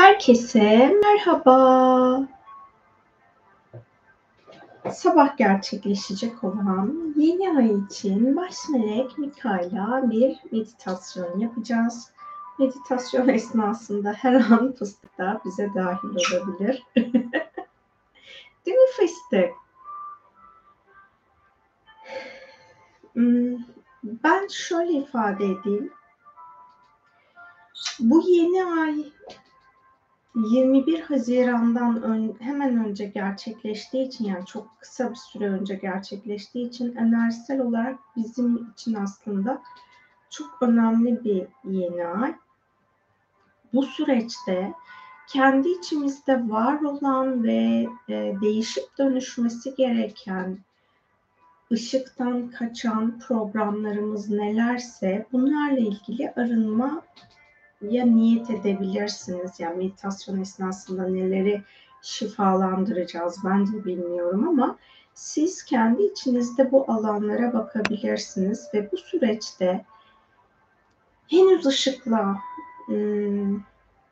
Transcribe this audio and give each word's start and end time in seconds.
Herkese 0.00 0.98
merhaba. 1.02 2.28
Sabah 4.92 5.36
gerçekleşecek 5.36 6.44
olan 6.44 7.14
yeni 7.16 7.58
ay 7.58 7.84
için 7.84 8.36
baş 8.36 8.54
melek 8.68 9.18
Mika'yla 9.18 10.10
bir 10.10 10.38
meditasyon 10.52 11.38
yapacağız. 11.38 12.12
Meditasyon 12.58 13.28
esnasında 13.28 14.12
her 14.12 14.34
an 14.34 14.72
fıstık 14.72 15.18
da 15.18 15.40
bize 15.44 15.70
dahil 15.74 16.08
olabilir. 16.08 16.82
Değil 18.66 18.78
mi 18.78 18.90
fıstık? 18.96 19.50
Hmm, 23.12 23.56
ben 24.02 24.48
şöyle 24.48 24.92
ifade 24.92 25.44
edeyim. 25.44 25.92
Bu 28.00 28.22
yeni 28.28 28.64
ay 28.64 29.12
21 30.34 31.00
Haziran'dan 31.00 32.02
ön, 32.02 32.36
hemen 32.40 32.84
önce 32.86 33.04
gerçekleştiği 33.04 34.06
için 34.06 34.24
yani 34.24 34.46
çok 34.46 34.80
kısa 34.80 35.10
bir 35.10 35.16
süre 35.16 35.48
önce 35.48 35.74
gerçekleştiği 35.74 36.68
için 36.68 36.96
enerjisel 36.96 37.60
olarak 37.60 37.98
bizim 38.16 38.70
için 38.72 38.94
aslında 38.94 39.62
çok 40.30 40.62
önemli 40.62 41.24
bir 41.24 41.46
yeni 41.64 42.06
ay. 42.06 42.34
Bu 43.74 43.82
süreçte 43.82 44.72
kendi 45.28 45.68
içimizde 45.68 46.50
var 46.50 46.80
olan 46.80 47.44
ve 47.44 47.86
e, 48.08 48.34
değişip 48.42 48.98
dönüşmesi 48.98 49.74
gereken 49.74 50.58
ışıktan 51.72 52.50
kaçan 52.50 53.18
programlarımız 53.18 54.30
nelerse 54.30 55.26
bunlarla 55.32 55.78
ilgili 55.78 56.32
arınma 56.36 57.02
ya 57.82 58.06
niyet 58.06 58.50
edebilirsiniz. 58.50 59.60
Yani 59.60 59.76
meditasyon 59.76 60.40
esnasında 60.40 61.08
neleri 61.08 61.62
şifalandıracağız 62.02 63.36
ben 63.44 63.66
de 63.66 63.84
bilmiyorum 63.84 64.48
ama 64.48 64.78
siz 65.14 65.64
kendi 65.64 66.02
içinizde 66.02 66.72
bu 66.72 66.92
alanlara 66.92 67.52
bakabilirsiniz 67.52 68.68
ve 68.74 68.92
bu 68.92 68.96
süreçte 68.96 69.84
henüz 71.28 71.66
ışıkla 71.66 72.36
ım, 72.88 73.64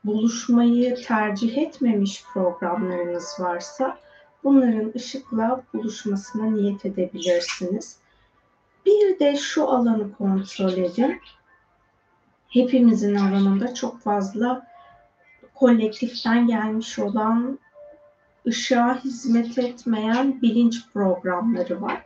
buluşmayı 0.04 0.96
tercih 0.96 1.58
etmemiş 1.58 2.24
programlarınız 2.32 3.36
varsa 3.38 3.98
bunların 4.44 4.92
ışıkla 4.96 5.62
buluşmasına 5.74 6.44
niyet 6.44 6.86
edebilirsiniz. 6.86 7.98
Bir 8.86 9.18
de 9.18 9.36
şu 9.36 9.68
alanı 9.68 10.12
kontrol 10.12 10.72
edin 10.72 11.20
hepimizin 12.48 13.14
alanında 13.14 13.74
çok 13.74 14.00
fazla 14.00 14.66
kolektiften 15.54 16.46
gelmiş 16.46 16.98
olan 16.98 17.58
ışığa 18.46 19.04
hizmet 19.04 19.58
etmeyen 19.58 20.42
bilinç 20.42 20.92
programları 20.92 21.82
var. 21.82 22.04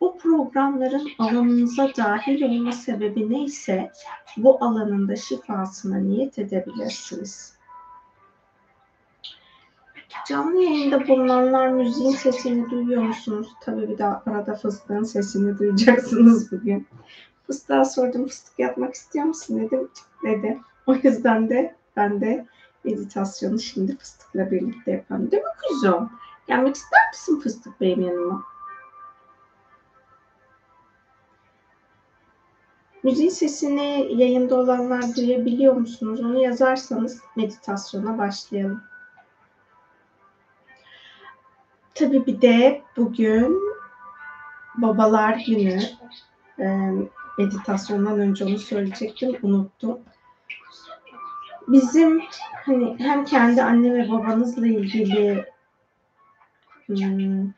Bu 0.00 0.18
programların 0.18 1.08
alanınıza 1.18 1.90
dahil 1.96 2.42
olma 2.42 2.72
sebebi 2.72 3.30
neyse 3.30 3.92
bu 4.36 4.64
alanında 4.64 5.16
şifasına 5.16 5.96
niyet 5.96 6.38
edebilirsiniz. 6.38 7.56
Canlı 10.28 10.62
yayında 10.62 11.08
bulunanlar 11.08 11.68
müziğin 11.68 12.10
sesini 12.10 12.70
duyuyor 12.70 13.02
musunuz? 13.02 13.48
Tabii 13.60 13.88
bir 13.88 13.98
daha 13.98 14.22
arada 14.26 14.54
fıstığın 14.54 15.02
sesini 15.02 15.58
duyacaksınız 15.58 16.52
bugün. 16.52 16.86
Fıstığa 17.46 17.84
sordum 17.84 18.26
fıstık 18.26 18.58
yapmak 18.58 18.94
istiyor 18.94 19.24
musun 19.24 19.60
dedim. 19.60 19.90
Dedi. 20.22 20.60
O 20.86 20.94
yüzden 20.94 21.50
de 21.50 21.76
ben 21.96 22.20
de 22.20 22.46
meditasyonu 22.84 23.58
şimdi 23.58 23.96
fıstıkla 23.96 24.50
birlikte 24.50 24.90
yapalım. 24.90 25.30
Değil 25.30 25.42
mi 25.42 25.48
kuzum? 25.68 26.10
Gelmek 26.48 26.76
ister 26.76 27.08
misin 27.12 27.40
fıstık 27.40 27.80
benim 27.80 28.00
yanıma? 28.00 28.44
Müziğin 33.02 33.30
sesini 33.30 34.06
yayında 34.10 34.56
olanlar 34.56 35.16
duyabiliyor 35.16 35.74
musunuz? 35.74 36.20
Onu 36.20 36.42
yazarsanız 36.42 37.20
meditasyona 37.36 38.18
başlayalım. 38.18 38.82
Tabii 41.94 42.26
bir 42.26 42.40
de 42.42 42.82
bugün 42.96 43.60
babalar 44.74 45.44
günü 45.46 45.80
meditasyondan 47.38 48.20
önce 48.20 48.44
onu 48.44 48.58
söyleyecektim, 48.58 49.36
unuttum. 49.42 49.98
Bizim 51.68 52.22
hani 52.66 52.96
hem 52.98 53.24
kendi 53.24 53.62
anne 53.62 53.94
ve 53.94 54.10
babanızla 54.10 54.66
ilgili 54.66 55.44
hmm, 56.86 57.52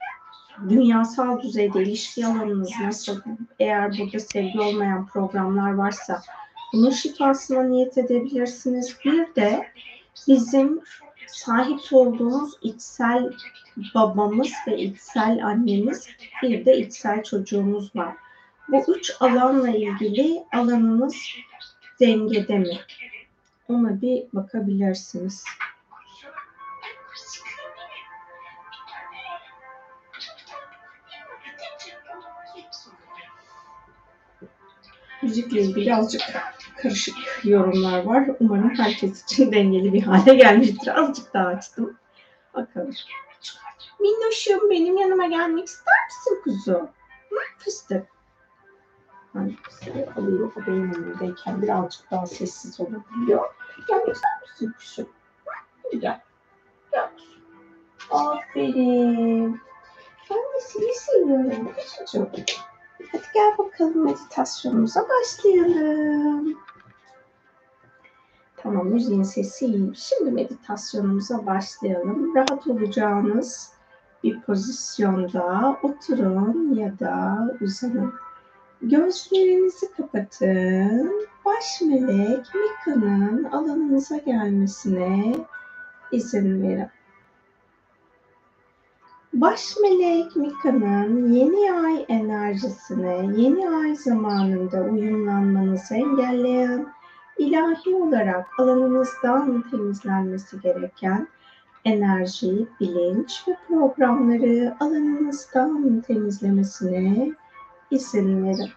dünyasal 0.68 1.42
düzeyde 1.42 1.82
ilişki 1.82 2.26
alanınız 2.26 2.70
nasıl? 2.80 3.20
Eğer 3.58 3.98
burada 3.98 4.20
sevgi 4.20 4.60
olmayan 4.60 5.06
programlar 5.06 5.74
varsa 5.74 6.22
bunun 6.72 6.90
şifasına 6.90 7.62
niyet 7.62 7.98
edebilirsiniz. 7.98 8.96
Bir 9.04 9.34
de 9.34 9.68
bizim 10.28 10.80
sahip 11.26 11.80
olduğumuz 11.92 12.58
içsel 12.62 13.32
babamız 13.94 14.52
ve 14.66 14.78
içsel 14.78 15.46
annemiz, 15.46 16.08
bir 16.42 16.64
de 16.64 16.78
içsel 16.78 17.22
çocuğumuz 17.22 17.96
var. 17.96 18.14
Bu 18.68 18.84
üç 18.96 19.12
alanla 19.20 19.68
ilgili 19.68 20.44
alanınız 20.52 21.16
dengede 22.00 22.58
mi? 22.58 22.78
Ona 23.68 24.00
bir 24.00 24.24
bakabilirsiniz. 24.32 25.44
Müzikle 35.22 35.60
ilgili 35.60 35.94
azıcık 35.94 36.22
karışık 36.82 37.16
yorumlar 37.44 38.02
var. 38.02 38.30
Umarım 38.40 38.74
herkes 38.78 39.24
için 39.24 39.52
dengeli 39.52 39.92
bir 39.92 40.02
hale 40.02 40.34
gelmiştir. 40.34 41.00
Azıcık 41.00 41.34
daha 41.34 41.46
açtım. 41.46 41.98
Bakalım. 42.54 42.94
Minnoşum 44.00 44.70
benim 44.70 44.96
yanıma 44.96 45.26
gelmek 45.26 45.66
ister 45.66 45.94
misin 46.06 46.40
kuzum? 46.44 46.88
Hı? 47.30 47.36
Fıstık 47.58 48.13
hangisi 49.34 50.08
alıyor 50.16 50.52
o 50.56 50.66
benim 50.66 50.94
önümdeyken 50.94 51.62
birazcık 51.62 52.10
daha 52.10 52.26
sessiz 52.26 52.80
olabiliyor. 52.80 53.44
Gelmek 53.88 54.14
ister 54.14 54.30
misin 54.40 54.72
kuşum? 54.78 55.08
Hadi 55.82 56.00
gel. 56.00 56.20
Gel. 56.92 57.10
Aferin. 58.10 59.60
Ben 60.30 60.38
de 60.38 60.60
seni 60.60 60.94
seviyorum 60.94 61.72
kuşucuğum. 61.74 62.30
Hadi 63.12 63.24
gel 63.34 63.58
bakalım 63.58 64.04
meditasyonumuza 64.04 65.06
başlayalım. 65.08 66.58
Tamam 68.56 68.86
müziğin 68.86 69.22
sesi 69.22 69.66
iyi. 69.66 69.96
Şimdi 69.96 70.30
meditasyonumuza 70.30 71.46
başlayalım. 71.46 72.34
Rahat 72.36 72.66
olacağınız 72.66 73.72
bir 74.22 74.40
pozisyonda 74.40 75.76
oturun 75.82 76.74
ya 76.74 76.98
da 76.98 77.38
uzanın. 77.60 78.14
Gözlerinizi 78.84 79.92
kapatın. 79.96 81.26
Baş 81.44 81.80
melek 81.80 82.46
Mika'nın 82.54 83.44
alanınıza 83.44 84.16
gelmesine 84.16 85.36
izin 86.12 86.62
verin. 86.62 86.88
Baş 89.32 89.76
melek 89.82 90.36
Mika'nın 90.36 91.32
yeni 91.32 91.72
ay 91.72 92.04
enerjisine 92.08 93.30
yeni 93.36 93.68
ay 93.68 93.94
zamanında 93.94 94.82
uyumlanmanızı 94.82 95.94
engelleyen 95.94 96.86
ilahi 97.38 97.94
olarak 97.94 98.46
alanınızdan 98.58 99.64
temizlenmesi 99.70 100.60
gereken 100.60 101.28
enerji, 101.84 102.66
bilinç 102.80 103.44
ve 103.48 103.56
programları 103.68 104.76
alanınızdan 104.80 106.00
temizlemesine 106.06 107.34
izin 107.90 108.44
verin. 108.44 108.70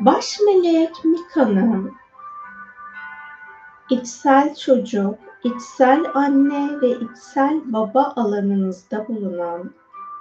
Baş 0.00 0.40
melek 0.46 1.04
Mika'nın 1.04 1.92
içsel 3.90 4.54
çocuk, 4.54 5.18
içsel 5.44 6.04
anne 6.14 6.80
ve 6.80 6.90
içsel 6.90 7.60
baba 7.64 8.12
alanınızda 8.16 9.08
bulunan 9.08 9.70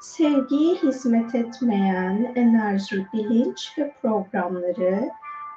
sevgiye 0.02 0.76
hizmet 0.76 1.36
etmeyen 1.36 2.34
enerji, 2.36 3.08
bilinç 3.14 3.72
ve 3.78 3.96
programları 4.02 5.10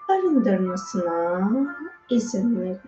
arındırmasına 0.08 1.50
izin 2.10 2.60
verin. 2.60 2.80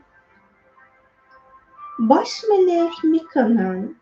Baş 1.98 2.44
melek 2.50 3.04
Mika'nın 3.04 3.96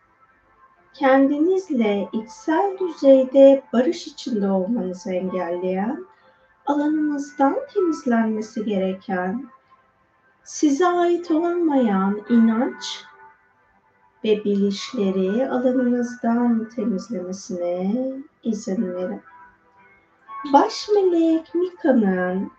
kendinizle 0.93 2.09
içsel 2.13 2.77
düzeyde 2.79 3.63
barış 3.73 4.07
içinde 4.07 4.51
olmanızı 4.51 5.13
engelleyen, 5.13 6.05
alanınızdan 6.69 7.55
temizlenmesi 7.73 8.65
gereken 8.65 9.49
size 10.43 10.87
ait 10.87 11.31
olmayan 11.31 12.21
inanç 12.29 13.03
ve 14.23 14.43
bilişleri 14.43 15.49
alanınızdan 15.49 16.69
temizlemesine 16.69 17.95
izin 18.43 18.93
verin. 18.93 19.21
Baş 20.53 20.89
melek 20.95 21.55
Mika'nın 21.55 22.51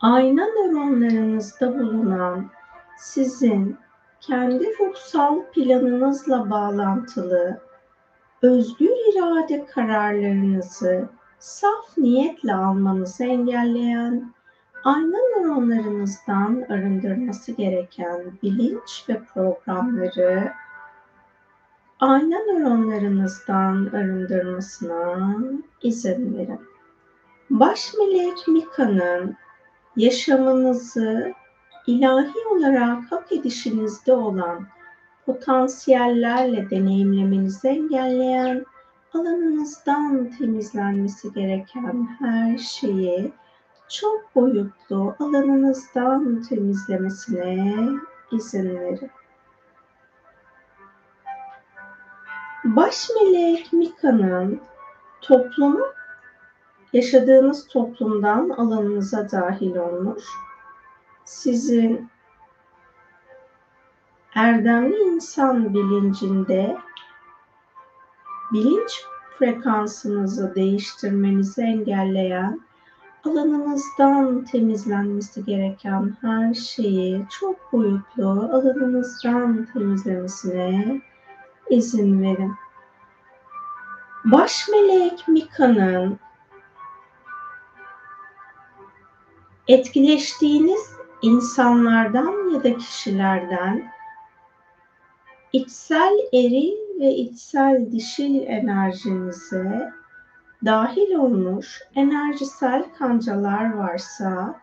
ayna 0.00 0.46
nöronlarınızda 0.46 1.78
bulunan 1.78 2.50
sizin 2.98 3.76
kendi 4.20 4.78
ruhsal 4.78 5.42
planınızla 5.42 6.50
bağlantılı 6.50 7.60
özgür 8.42 8.90
irade 9.12 9.66
kararlarınızı 9.66 11.08
saf 11.38 11.98
niyetle 11.98 12.54
almanızı 12.54 13.24
engelleyen 13.24 14.32
ayna 14.84 15.18
nöronlarınızdan 15.18 16.64
arındırması 16.68 17.52
gereken 17.52 18.20
bilinç 18.42 19.04
ve 19.08 19.22
programları 19.34 20.52
ayna 22.00 22.38
nöronlarınızdan 22.38 23.86
arındırmasına 23.86 25.36
izin 25.82 26.38
verin. 26.38 26.60
Baş 27.50 27.94
melek 27.98 28.48
Mika'nın 28.48 29.36
yaşamınızı 29.96 31.32
ilahi 31.86 32.46
olarak 32.50 33.12
hak 33.12 33.32
edişinizde 33.32 34.12
olan 34.12 34.66
potansiyellerle 35.26 36.70
deneyimlemenizi 36.70 37.68
engelleyen 37.68 38.64
alanınızdan 39.14 40.30
temizlenmesi 40.30 41.32
gereken 41.32 42.08
her 42.18 42.58
şeyi 42.58 43.32
çok 43.88 44.34
boyutlu 44.34 45.16
alanınızdan 45.20 46.42
temizlemesine 46.42 47.74
izin 48.32 48.80
verin. 48.80 49.10
Baş 52.64 53.10
melek 53.10 53.72
Mika'nın 53.72 54.60
toplumu 55.20 55.86
yaşadığınız 56.92 57.68
toplumdan 57.68 58.48
alanınıza 58.48 59.30
dahil 59.30 59.76
olmuş. 59.76 60.24
Sizin 61.24 62.10
erdemli 64.34 64.96
insan 64.96 65.74
bilincinde 65.74 66.76
bilinç 68.52 69.04
frekansınızı 69.38 70.54
değiştirmenizi 70.54 71.62
engelleyen 71.62 72.60
alanınızdan 73.24 74.44
temizlenmesi 74.44 75.44
gereken 75.44 76.16
her 76.20 76.54
şeyi 76.54 77.26
çok 77.40 77.72
boyutlu 77.72 78.28
alanınızdan 78.28 79.68
temizlemesine 79.72 81.00
izin 81.70 82.22
verin. 82.22 82.54
Baş 84.24 84.68
melek 84.68 85.28
Mika'nın 85.28 86.18
etkileştiğiniz 89.68 90.96
insanlardan 91.22 92.54
ya 92.54 92.64
da 92.64 92.76
kişilerden 92.76 93.92
içsel 95.52 96.18
eril 96.32 96.85
ve 97.00 97.14
içsel 97.14 97.92
dişil 97.92 98.42
enerjinize 98.46 99.92
dahil 100.64 101.14
olmuş 101.14 101.82
enerjisel 101.94 102.84
kancalar 102.98 103.74
varsa 103.74 104.60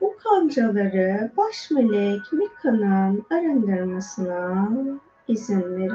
bu 0.00 0.16
kancaları 0.16 1.32
baş 1.36 1.70
melek 1.70 2.32
Mika'nın 2.32 3.24
arındırmasına 3.30 4.68
izin 5.28 5.76
verin. 5.76 5.92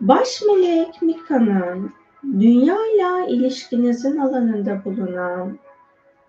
Baş 0.00 0.42
melek 0.46 1.02
Mika'nın 1.02 1.92
dünya 2.24 2.76
ile 2.86 3.32
ilişkinizin 3.32 4.18
alanında 4.18 4.84
bulunan 4.84 5.58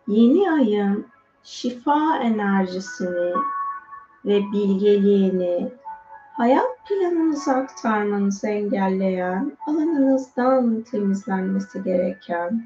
yeni 0.08 0.52
ayın 0.52 1.06
şifa 1.44 2.18
enerjisini 2.18 3.34
ve 4.26 4.42
bilgeliğini 4.54 5.72
hayat 6.34 6.88
planınızı 6.90 7.52
aktarmanızı 7.52 8.48
engelleyen, 8.48 9.58
alanınızdan 9.68 10.82
temizlenmesi 10.82 11.84
gereken 11.84 12.64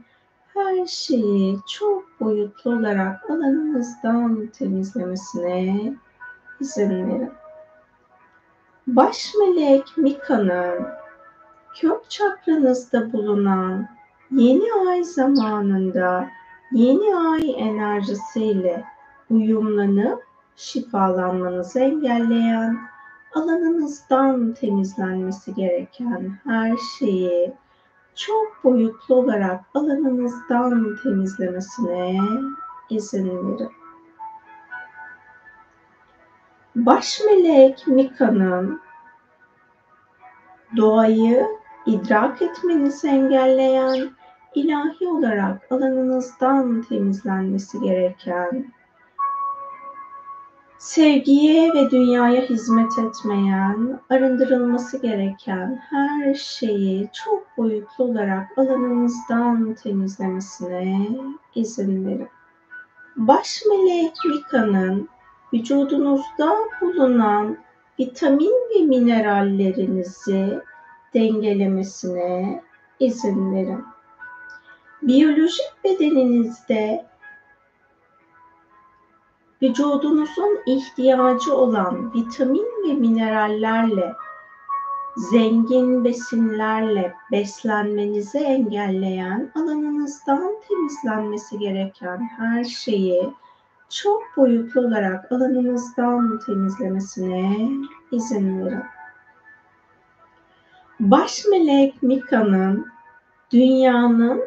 her 0.53 0.85
şeyi 0.85 1.57
çok 1.67 2.19
boyutlu 2.19 2.71
olarak 2.71 3.29
alanınızdan 3.29 4.47
temizlemesine 4.47 5.93
izin 6.59 6.89
verin. 6.89 7.31
Baş 8.87 9.33
melek 9.39 9.97
Mika'nın 9.97 10.87
kök 11.81 12.09
çakranızda 12.09 13.13
bulunan 13.13 13.87
yeni 14.31 14.89
ay 14.89 15.03
zamanında 15.03 16.27
yeni 16.71 17.15
ay 17.15 17.55
enerjisiyle 17.57 18.83
uyumlanıp 19.29 20.23
şifalanmanızı 20.55 21.79
engelleyen, 21.79 22.79
alanınızdan 23.35 24.53
temizlenmesi 24.53 25.53
gereken 25.53 26.31
her 26.43 26.77
şeyi 26.99 27.53
çok 28.15 28.63
boyutlu 28.63 29.15
olarak 29.15 29.61
alanınızdan 29.73 30.95
temizlemesine 31.03 32.19
izin 32.89 33.29
verin. 33.29 33.71
Baş 36.75 37.21
melek 37.25 37.87
Mika'nın 37.87 38.81
doğayı 40.77 41.47
idrak 41.85 42.41
etmenizi 42.41 43.07
engelleyen 43.07 44.09
ilahi 44.55 45.07
olarak 45.07 45.71
alanınızdan 45.71 46.81
temizlenmesi 46.81 47.79
gereken 47.79 48.74
sevgiye 50.85 51.73
ve 51.73 51.91
dünyaya 51.91 52.41
hizmet 52.41 52.91
etmeyen, 52.99 53.99
arındırılması 54.09 55.01
gereken 55.01 55.81
her 55.89 56.33
şeyi 56.33 57.09
çok 57.13 57.57
boyutlu 57.57 58.03
olarak 58.03 58.57
alanınızdan 58.57 59.73
temizlemesine 59.83 61.09
izin 61.55 62.07
verin. 62.07 62.27
Baş 63.15 63.61
melek 63.69 64.13
Mika'nın 64.25 65.09
vücudunuzda 65.53 66.55
bulunan 66.81 67.57
vitamin 67.99 68.53
ve 68.75 68.85
minerallerinizi 68.85 70.59
dengelemesine 71.13 72.63
izin 72.99 73.55
verin. 73.55 73.83
Biyolojik 75.01 75.65
bedeninizde 75.83 77.05
vücudunuzun 79.65 80.59
ihtiyacı 80.65 81.55
olan 81.55 82.13
vitamin 82.13 82.87
ve 82.87 82.93
minerallerle 82.93 84.13
zengin 85.15 86.03
besinlerle 86.03 87.13
beslenmenizi 87.31 88.37
engelleyen 88.37 89.51
alanınızdan 89.55 90.55
temizlenmesi 90.67 91.59
gereken 91.59 92.29
her 92.37 92.63
şeyi 92.63 93.33
çok 93.89 94.23
boyutlu 94.37 94.81
olarak 94.81 95.31
alanınızdan 95.31 96.39
temizlemesine 96.45 97.69
izin 98.11 98.65
verin. 98.65 98.83
Baş 100.99 101.45
melek 101.51 102.03
Mika'nın 102.03 102.85
dünyanın 103.51 104.41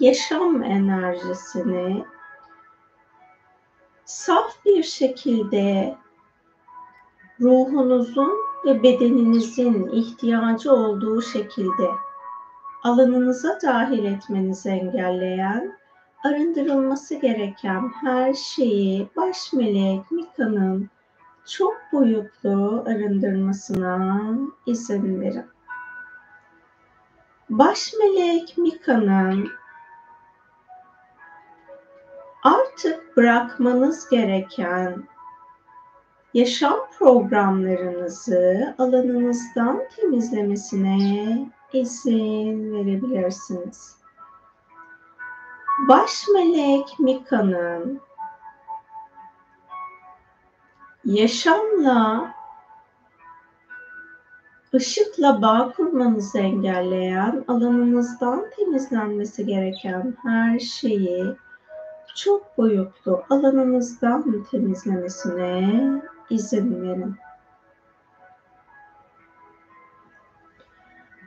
yaşam 0.00 0.62
enerjisini 0.62 2.04
saf 4.04 4.64
bir 4.64 4.82
şekilde 4.82 5.96
ruhunuzun 7.40 8.32
ve 8.64 8.82
bedeninizin 8.82 9.88
ihtiyacı 9.92 10.72
olduğu 10.72 11.22
şekilde 11.22 11.90
alanınıza 12.82 13.58
dahil 13.62 14.04
etmenizi 14.04 14.68
engelleyen, 14.68 15.78
arındırılması 16.24 17.14
gereken 17.14 17.88
her 18.00 18.34
şeyi 18.34 19.08
baş 19.16 19.52
melek 19.52 20.10
Mika'nın 20.10 20.90
çok 21.46 21.76
boyutlu 21.92 22.84
arındırmasına 22.86 24.24
izin 24.66 25.20
verin. 25.20 25.46
Baş 27.50 27.92
melek 27.98 28.58
Mika'nın 28.58 29.48
artık 32.44 33.16
bırakmanız 33.16 34.08
gereken 34.08 35.04
yaşam 36.34 36.78
programlarınızı 36.98 38.74
alanınızdan 38.78 39.82
temizlemesine 39.96 41.50
izin 41.72 42.72
verebilirsiniz. 42.72 43.96
Baş 45.88 46.24
melek 46.34 46.98
Mika'nın 46.98 48.00
yaşamla 51.04 52.34
ışıkla 54.74 55.42
bağ 55.42 55.72
kurmanızı 55.76 56.38
engelleyen, 56.38 57.44
alanınızdan 57.48 58.46
temizlenmesi 58.56 59.46
gereken 59.46 60.14
her 60.22 60.58
şeyi 60.58 61.36
çok 62.14 62.58
boyutlu 62.58 63.24
alanınızdan 63.30 64.44
temizlemesine 64.50 66.02
izin 66.30 66.82
verin. 66.82 67.16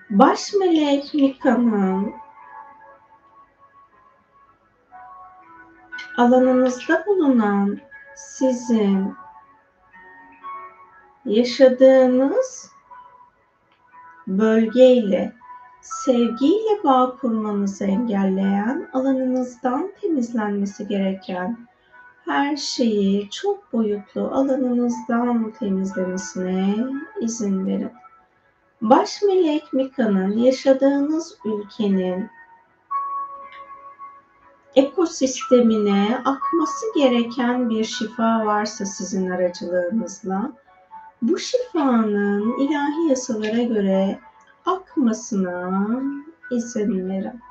Baş 0.10 0.53
melek 0.53 1.13
Mika'nın 1.13 2.13
alanınızda 6.17 7.03
bulunan 7.08 7.79
sizin 8.15 9.15
yaşadığınız 11.25 12.72
bölgeyle 14.27 15.34
sevgiyle 15.82 16.84
bağ 16.84 17.16
kurmanızı 17.22 17.86
engelleyen, 17.86 18.90
alanınızdan 18.94 19.92
temizlenmesi 20.02 20.88
gereken 20.88 21.58
her 22.26 22.58
şeyi 22.58 23.30
çok 23.30 23.74
boyutlu 23.74 24.22
alanınızdan 24.22 25.52
temizlemesine 25.60 26.76
izin 27.22 27.66
verin. 27.68 27.92
Baş 28.82 29.22
melek 29.22 29.74
Mika'nın 29.74 30.38
yaşadığınız 30.38 31.38
ülkenin 31.46 32.30
ekosistemine 34.76 36.18
akması 36.26 36.86
gereken 36.96 37.70
bir 37.70 37.84
şifa 37.84 38.46
varsa 38.46 38.86
sizin 38.86 39.30
aracılığınızla 39.30 40.52
bu 41.22 41.40
şifanın 41.40 42.60
ilahi 42.60 43.10
yasalara 43.10 43.64
göre 43.64 44.20
akmasına 44.68 46.02
izin 46.52 47.10
verin. 47.10 47.42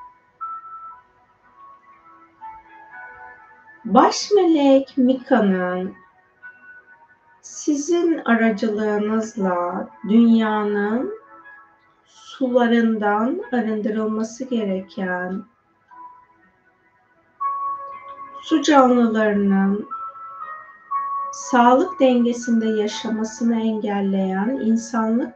Baş 3.85 4.31
melek 4.35 4.97
Mika'nın 4.97 5.95
sizin 7.41 8.17
aracılığınızla 8.25 9.89
dünyanın 10.09 11.13
sularından 12.05 13.41
arındırılması 13.51 14.43
gereken 14.43 15.43
su 18.41 18.61
canlılarının 18.61 19.87
sağlık 21.31 21.99
dengesinde 21.99 22.67
yaşamasını 22.67 23.61
engelleyen 23.61 24.49
insanlık 24.49 25.33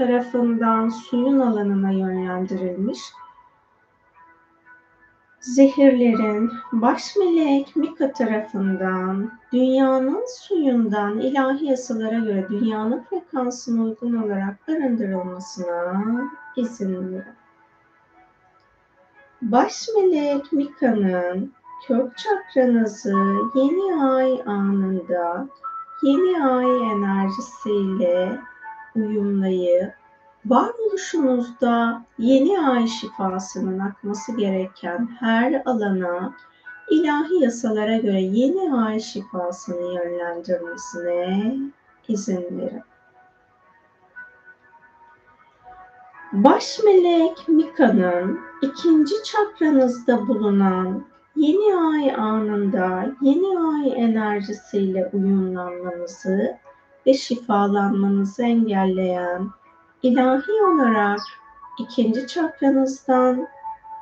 tarafından 0.00 0.88
suyun 0.88 1.40
alanına 1.40 1.90
yönlendirilmiş 1.90 3.00
zehirlerin 5.40 6.50
baş 6.72 7.16
melek 7.16 7.76
Mika 7.76 8.12
tarafından 8.12 9.32
dünyanın 9.52 10.24
suyundan 10.28 11.18
ilahi 11.18 11.64
yasalara 11.64 12.18
göre 12.18 12.46
dünyanın 12.50 13.04
frekansına 13.10 13.82
uygun 13.82 14.14
olarak 14.14 14.68
arındırılmasına 14.68 16.04
izin 16.56 17.12
verin. 17.12 17.24
Baş 19.42 19.88
melek 19.96 20.52
Mika'nın 20.52 21.52
kök 21.86 22.18
çakranızı 22.18 23.16
yeni 23.54 24.04
ay 24.04 24.42
anında 24.46 25.48
yeni 26.02 26.44
ay 26.44 26.92
enerjisiyle 26.92 28.40
uyumlayıp 29.06 29.94
varoluşunuzda 30.46 32.02
yeni 32.18 32.60
ay 32.60 32.86
şifasının 32.86 33.78
akması 33.78 34.36
gereken 34.36 35.08
her 35.20 35.62
alana 35.64 36.34
ilahi 36.90 37.42
yasalara 37.42 37.96
göre 37.96 38.20
yeni 38.20 38.74
ay 38.74 39.00
şifasını 39.00 39.94
yönlendirmesine 39.94 41.56
izin 42.08 42.58
verin. 42.58 42.82
Baş 46.32 46.78
melek 46.84 47.48
Mika'nın 47.48 48.40
ikinci 48.62 49.14
çakranızda 49.24 50.28
bulunan 50.28 51.04
yeni 51.36 51.76
ay 51.76 52.14
anında 52.14 53.12
yeni 53.20 53.58
ay 53.58 54.04
enerjisiyle 54.04 55.10
uyumlanmanızı 55.12 56.56
ve 57.06 57.14
şifalanmanızı 57.14 58.42
engelleyen 58.42 59.50
ilahi 60.02 60.52
olarak 60.52 61.20
ikinci 61.78 62.26
çakranızdan 62.26 63.48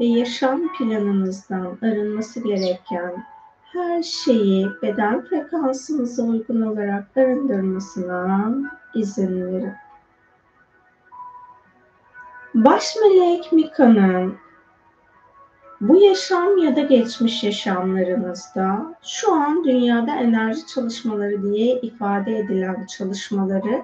ve 0.00 0.04
yaşam 0.04 0.72
planınızdan 0.78 1.78
arınması 1.82 2.40
gereken 2.40 3.24
her 3.72 4.02
şeyi 4.02 4.68
beden 4.82 5.24
frekansınıza 5.24 6.22
uygun 6.22 6.62
olarak 6.62 7.16
arındırmasına 7.16 8.50
izin 8.94 9.46
verin. 9.46 9.72
Baş 12.54 12.96
melek 13.02 13.52
Mika'nın 13.52 14.36
bu 15.80 15.96
yaşam 15.96 16.58
ya 16.58 16.76
da 16.76 16.80
geçmiş 16.80 17.44
yaşamlarınızda 17.44 18.94
şu 19.02 19.34
an 19.34 19.64
dünyada 19.64 20.14
enerji 20.14 20.66
çalışmaları 20.66 21.42
diye 21.42 21.80
ifade 21.80 22.38
edilen 22.38 22.86
çalışmaları 22.86 23.82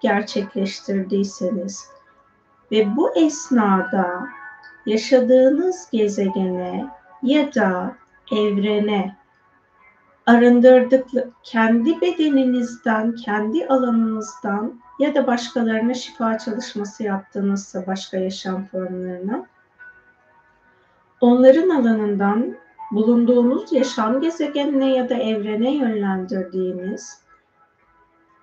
gerçekleştirdiyseniz 0.00 1.88
ve 2.72 2.96
bu 2.96 3.16
esnada 3.16 4.26
yaşadığınız 4.86 5.88
gezegene 5.92 6.86
ya 7.22 7.54
da 7.54 7.96
evrene 8.32 9.16
arındırdık 10.26 11.06
kendi 11.42 12.00
bedeninizden, 12.00 13.14
kendi 13.14 13.66
alanınızdan 13.66 14.80
ya 14.98 15.14
da 15.14 15.26
başkalarına 15.26 15.94
şifa 15.94 16.38
çalışması 16.38 17.02
yaptığınızsa 17.02 17.86
başka 17.86 18.16
yaşam 18.16 18.64
formlarına 18.64 19.46
onların 21.24 21.68
alanından 21.68 22.56
bulunduğunuz 22.92 23.72
yaşam 23.72 24.20
gezegenine 24.20 24.94
ya 24.94 25.08
da 25.08 25.14
evrene 25.14 25.74
yönlendirdiğiniz 25.74 27.20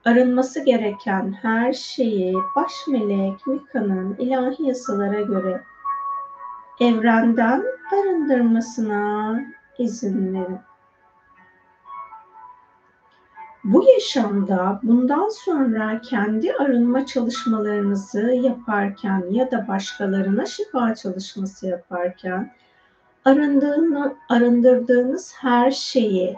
arınması 0.05 0.65
gereken 0.65 1.31
her 1.41 1.73
şeyi 1.73 2.35
baş 2.55 2.71
melek 2.87 3.47
Mika'nın 3.47 4.15
ilahi 4.19 4.67
yasalara 4.67 5.21
göre 5.21 5.63
evrenden 6.79 7.63
arındırmasına 7.93 9.39
izin 9.77 10.33
verin. 10.33 10.59
Bu 13.63 13.83
yaşamda 13.89 14.79
bundan 14.83 15.29
sonra 15.29 16.01
kendi 16.01 16.53
arınma 16.53 17.05
çalışmalarınızı 17.05 18.21
yaparken 18.21 19.25
ya 19.29 19.51
da 19.51 19.67
başkalarına 19.67 20.45
şifa 20.45 20.95
çalışması 20.95 21.67
yaparken 21.67 22.51
arındığını, 23.25 24.15
arındırdığınız 24.29 25.33
her 25.39 25.71
şeyi 25.71 26.35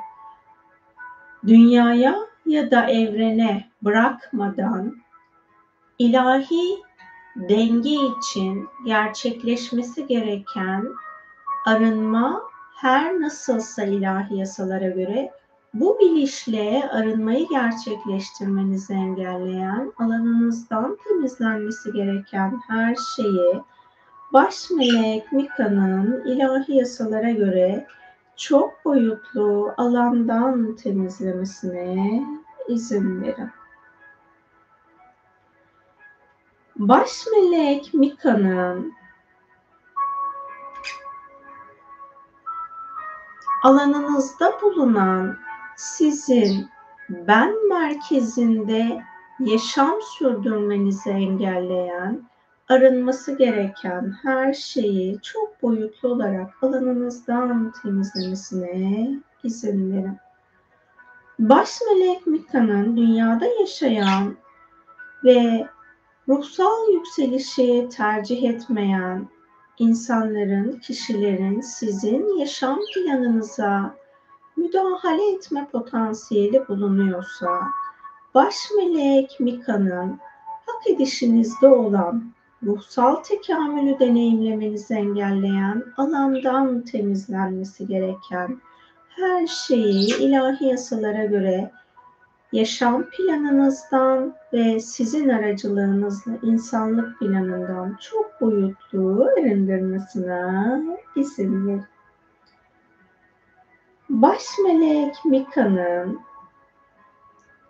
dünyaya 1.47 2.15
ya 2.45 2.71
da 2.71 2.89
evrene 2.89 3.69
bırakmadan 3.81 4.95
ilahi 5.99 6.81
denge 7.35 7.95
için 8.19 8.69
gerçekleşmesi 8.85 10.07
gereken 10.07 10.87
arınma 11.65 12.41
her 12.75 13.21
nasılsa 13.21 13.83
ilahi 13.83 14.37
yasalara 14.37 14.89
göre 14.89 15.31
bu 15.73 15.99
bilinçle 15.99 16.89
arınmayı 16.91 17.47
gerçekleştirmenizi 17.49 18.93
engelleyen 18.93 19.93
alanınızdan 19.97 20.97
temizlenmesi 21.07 21.91
gereken 21.91 22.59
her 22.67 22.95
şeyi 23.15 23.61
baş 24.33 24.69
melek 24.69 25.31
Mika'nın 25.31 26.25
ilahi 26.25 26.75
yasalara 26.75 27.31
göre 27.31 27.87
çok 28.35 28.85
boyutlu 28.85 29.73
alandan 29.77 30.75
temizlemesine 30.75 32.23
izin 32.67 33.21
verin. 33.21 33.49
Baş 36.75 37.25
melek 37.31 37.93
Mika'nın 37.93 38.93
alanınızda 43.63 44.61
bulunan 44.61 45.37
sizin 45.77 46.69
ben 47.09 47.67
merkezinde 47.69 49.03
yaşam 49.39 50.01
sürdürmenizi 50.01 51.09
engelleyen 51.09 52.32
arınması 52.69 53.37
gereken 53.37 54.13
her 54.23 54.53
şeyi 54.53 55.19
çok 55.21 55.63
boyutlu 55.63 56.09
olarak 56.09 56.63
alanınızdan 56.63 57.73
temizlemesine 57.83 59.09
izin 59.43 59.93
verin. 59.93 60.17
Baş 61.39 61.69
melek 61.89 62.27
Mika'nın 62.27 62.97
dünyada 62.97 63.45
yaşayan 63.59 64.35
ve 65.23 65.67
ruhsal 66.27 66.93
yükselişi 66.93 67.89
tercih 67.91 68.43
etmeyen 68.43 69.27
insanların, 69.79 70.79
kişilerin 70.79 71.61
sizin 71.61 72.37
yaşam 72.37 72.79
planınıza 72.95 73.95
müdahale 74.55 75.31
etme 75.31 75.67
potansiyeli 75.71 76.67
bulunuyorsa, 76.67 77.61
baş 78.33 78.55
melek 78.77 79.39
Mika'nın 79.39 80.19
hak 80.65 80.87
edişinizde 80.87 81.67
olan 81.67 82.33
ruhsal 82.65 83.15
tekamülü 83.15 83.99
deneyimlemenizi 83.99 84.93
engelleyen, 84.93 85.83
alandan 85.97 86.81
temizlenmesi 86.81 87.87
gereken 87.87 88.61
her 89.09 89.47
şeyi 89.47 90.17
ilahi 90.17 90.65
yasalara 90.65 91.25
göre 91.25 91.71
yaşam 92.51 93.03
planınızdan 93.03 94.35
ve 94.53 94.79
sizin 94.79 95.29
aracılığınızla 95.29 96.31
insanlık 96.43 97.19
planından 97.19 97.97
çok 98.01 98.41
boyutlu 98.41 99.29
arındırmasına 99.37 100.81
izin 101.15 101.67
verin. 101.67 101.83
Baş 104.09 104.43
melek 104.63 105.15
Mika'nın 105.25 106.19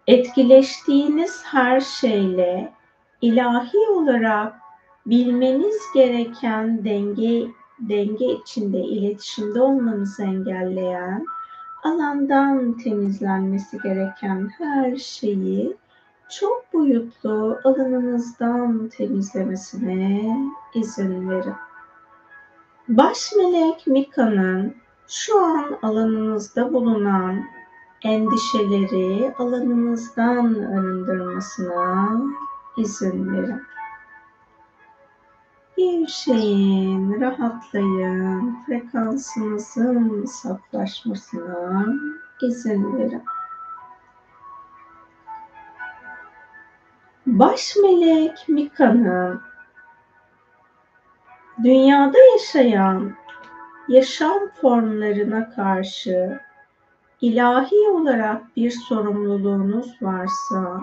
etkileştiğiniz 0.08 1.44
her 1.46 1.82
şeyle 1.82 2.74
ilahi 3.22 3.78
olarak 3.92 4.63
bilmeniz 5.06 5.82
gereken 5.94 6.86
denge 6.86 7.48
denge 7.80 8.26
içinde 8.26 8.78
iletişimde 8.78 9.62
olmanızı 9.62 10.24
engelleyen 10.24 11.26
alandan 11.84 12.78
temizlenmesi 12.78 13.78
gereken 13.84 14.50
her 14.58 14.96
şeyi 14.96 15.78
çok 16.30 16.74
boyutlu 16.74 17.60
alanınızdan 17.64 18.90
temizlemesine 18.98 20.38
izin 20.74 21.30
verin. 21.30 21.54
Baş 22.88 23.32
melek 23.38 23.88
Mika'nın 23.88 24.76
şu 25.08 25.40
an 25.46 25.78
alanınızda 25.82 26.74
bulunan 26.74 27.44
endişeleri 28.04 29.34
alanınızdan 29.38 30.54
arındırmasına 30.54 32.22
izin 32.78 33.34
verin. 33.34 33.62
Gevşeyin, 35.84 37.22
rahatlayın, 37.22 38.58
frekansınızın 38.66 40.26
saflaşmasına 40.26 41.86
izin 42.42 42.98
verin. 42.98 43.24
Baş 47.26 47.76
melek 47.84 48.50
Mika'nın 48.50 49.42
dünyada 51.64 52.18
yaşayan 52.34 53.16
yaşam 53.88 54.50
formlarına 54.62 55.50
karşı 55.50 56.40
ilahi 57.22 57.90
olarak 57.90 58.56
bir 58.56 58.72
sorumluluğunuz 58.72 60.02
varsa 60.02 60.82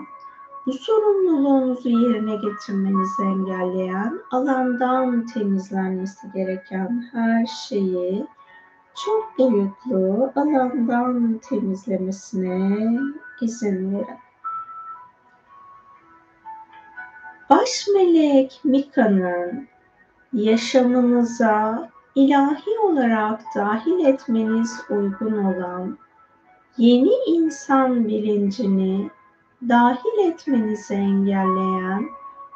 bu 0.65 0.73
sorumluluğunuzu 0.73 1.89
yerine 1.89 2.35
getirmenizi 2.35 3.23
engelleyen, 3.23 4.19
alandan 4.31 5.25
temizlenmesi 5.25 6.31
gereken 6.33 7.09
her 7.11 7.45
şeyi 7.45 8.25
çok 9.05 9.37
boyutlu 9.39 10.31
alandan 10.35 11.37
temizlemesine 11.49 12.99
izin 13.41 13.93
verin. 13.93 14.19
Baş 17.49 17.87
melek 17.93 18.61
Mika'nın 18.63 19.67
yaşamınıza 20.33 21.89
ilahi 22.15 22.79
olarak 22.83 23.41
dahil 23.55 24.05
etmeniz 24.05 24.81
uygun 24.89 25.43
olan 25.43 25.97
yeni 26.77 27.11
insan 27.27 28.07
bilincini 28.07 29.09
dahil 29.69 30.31
etmenizi 30.31 30.93
engelleyen, 30.93 32.09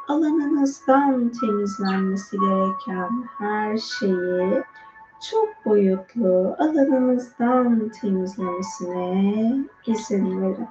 alanınızdan 0.07 1.29
temizlenmesi 1.29 2.37
gereken 2.37 3.23
her 3.37 3.77
şeyi 3.77 4.63
çok 5.29 5.65
boyutlu 5.65 6.55
alanınızdan 6.59 7.91
temizlemesine 8.01 9.57
izin 9.87 10.41
verin. 10.41 10.67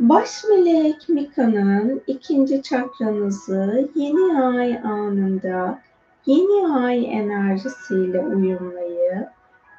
Baş 0.00 0.44
melek 0.48 1.08
Mika'nın 1.08 2.02
ikinci 2.06 2.62
çakranızı 2.62 3.90
yeni 3.94 4.42
ay 4.42 4.78
anında 4.78 5.78
yeni 6.26 6.74
ay 6.74 7.16
enerjisiyle 7.16 8.20
uyumlayıp 8.20 9.28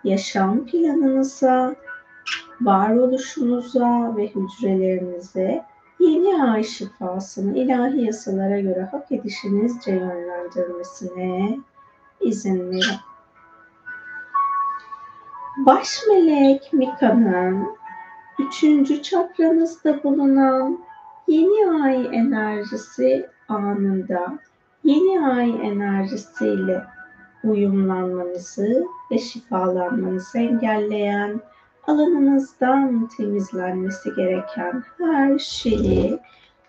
yaşam 0.03 0.65
planınıza, 0.65 1.75
varoluşunuza 2.61 4.13
ve 4.17 4.27
hücrelerinize 4.27 5.65
yeni 5.99 6.43
ay 6.43 6.63
şifasını 6.63 7.57
ilahi 7.57 8.05
yasalara 8.05 8.59
göre 8.59 8.87
hak 8.91 9.11
edişinizce 9.11 9.91
yönlendirmesine 9.91 11.59
izin 12.21 12.71
verin. 12.71 12.99
Baş 15.57 15.99
melek 16.07 16.73
Mika'nın 16.73 17.67
üçüncü 18.39 19.01
çakranızda 19.01 20.03
bulunan 20.03 20.79
yeni 21.27 21.83
ay 21.83 22.09
enerjisi 22.11 23.29
anında 23.49 24.39
yeni 24.83 25.25
ay 25.25 25.49
enerjisiyle 25.49 26.83
uyumlanmanızı 27.43 28.85
ve 29.11 29.17
şifalanmanızı 29.17 30.37
engelleyen 30.37 31.41
alanınızdan 31.87 33.07
temizlenmesi 33.17 34.15
gereken 34.15 34.83
her 34.97 35.39
şeyi 35.39 36.19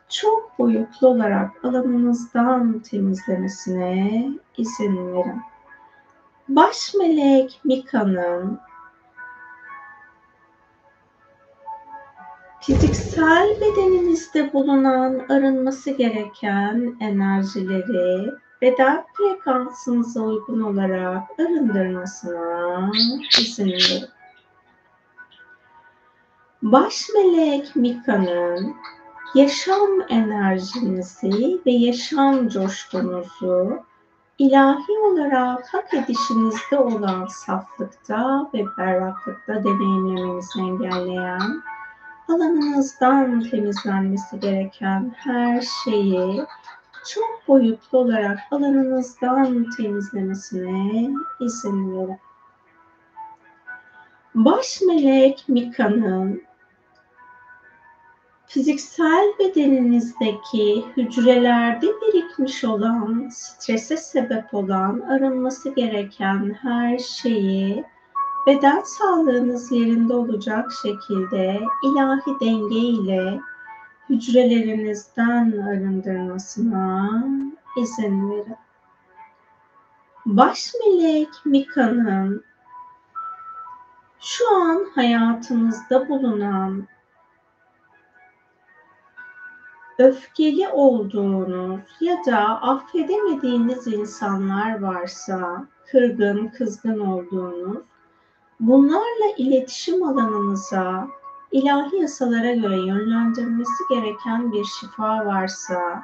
çok 0.09 0.59
boyutlu 0.59 1.09
olarak 1.09 1.65
alanınızdan 1.65 2.79
temizlemesine 2.79 4.29
izin 4.57 5.15
verin. 5.15 5.41
Baş 6.49 6.95
melek 6.95 7.61
Mika'nın 7.65 8.61
fiziksel 12.61 13.57
bedeninizde 13.61 14.53
bulunan 14.53 15.19
arınması 15.29 15.91
gereken 15.91 16.97
enerjileri 17.01 18.31
beden 18.63 19.05
frekansınıza 19.15 20.21
uygun 20.21 20.61
olarak 20.61 21.23
arındırmasına 21.41 22.91
izin 23.41 23.67
verin. 23.67 24.05
Baş 26.63 27.09
melek 27.15 27.77
Mika'nın 27.77 28.77
yaşam 29.35 29.91
enerjinizi 30.09 31.61
ve 31.67 31.71
yaşam 31.71 32.49
coşkunuzu 32.49 33.79
ilahi 34.39 34.99
olarak 35.05 35.75
hak 35.75 35.95
edişinizde 35.95 36.79
olan 36.79 37.27
saflıkta 37.27 38.51
ve 38.55 38.65
berraklıkta 38.79 39.65
deneyimlemenizi 39.65 40.61
engelleyen, 40.61 41.63
alanınızdan 42.29 43.41
temizlenmesi 43.41 44.41
gereken 44.41 45.13
her 45.17 45.61
şeyi 45.85 46.47
çok 47.09 47.49
boyutlu 47.49 47.99
olarak 47.99 48.39
alanınızdan 48.51 49.71
temizlemesine 49.77 51.11
izin 51.41 51.99
verin. 51.99 52.19
Baş 54.35 54.81
melek 54.87 55.45
Mika'nın 55.49 56.43
fiziksel 58.53 59.35
bedeninizdeki 59.39 60.85
hücrelerde 60.97 61.87
birikmiş 61.87 62.65
olan, 62.65 63.29
strese 63.29 63.97
sebep 63.97 64.55
olan, 64.55 65.01
arınması 65.01 65.75
gereken 65.75 66.57
her 66.63 66.99
şeyi 66.99 67.85
beden 68.47 68.83
sağlığınız 68.85 69.73
yerinde 69.73 70.15
olacak 70.15 70.71
şekilde 70.83 71.61
ilahi 71.85 72.41
denge 72.41 72.79
ile 72.79 73.41
hücrelerinizden 74.11 75.53
arındırmasına 75.53 77.25
izin 77.77 78.31
verin. 78.31 78.57
Baş 80.27 80.73
melek 80.87 81.29
Mika'nın 81.45 82.45
şu 84.21 84.55
an 84.55 84.87
hayatınızda 84.95 86.09
bulunan 86.09 86.92
öfkeli 90.03 90.69
olduğunuz 90.69 91.81
ya 92.01 92.17
da 92.27 92.63
affedemediğiniz 92.63 93.87
insanlar 93.87 94.83
varsa, 94.83 95.67
kırgın, 95.91 96.49
kızgın 96.49 96.99
olduğunuz, 96.99 97.83
bunlarla 98.61 99.27
iletişim 99.37 100.03
alanınıza 100.03 101.09
ilahi 101.53 101.97
yasalara 101.97 102.53
göre 102.53 102.77
yönlendirilmesi 102.77 103.83
gereken 103.91 104.53
bir 104.53 104.65
şifa 104.65 105.27
varsa, 105.27 106.03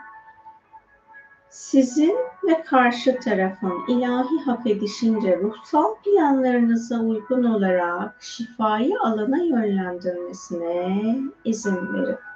sizin 1.51 2.17
ve 2.45 2.63
karşı 2.63 3.21
tarafın 3.21 3.73
ilahi 3.89 4.45
hak 4.45 4.67
edişince 4.67 5.39
ruhsal 5.39 5.95
planlarınıza 6.05 7.01
uygun 7.01 7.45
olarak 7.45 8.23
şifayı 8.23 9.01
alana 9.01 9.39
yönlendirmesine 9.39 11.19
izin 11.45 11.95
verin. 11.95 12.28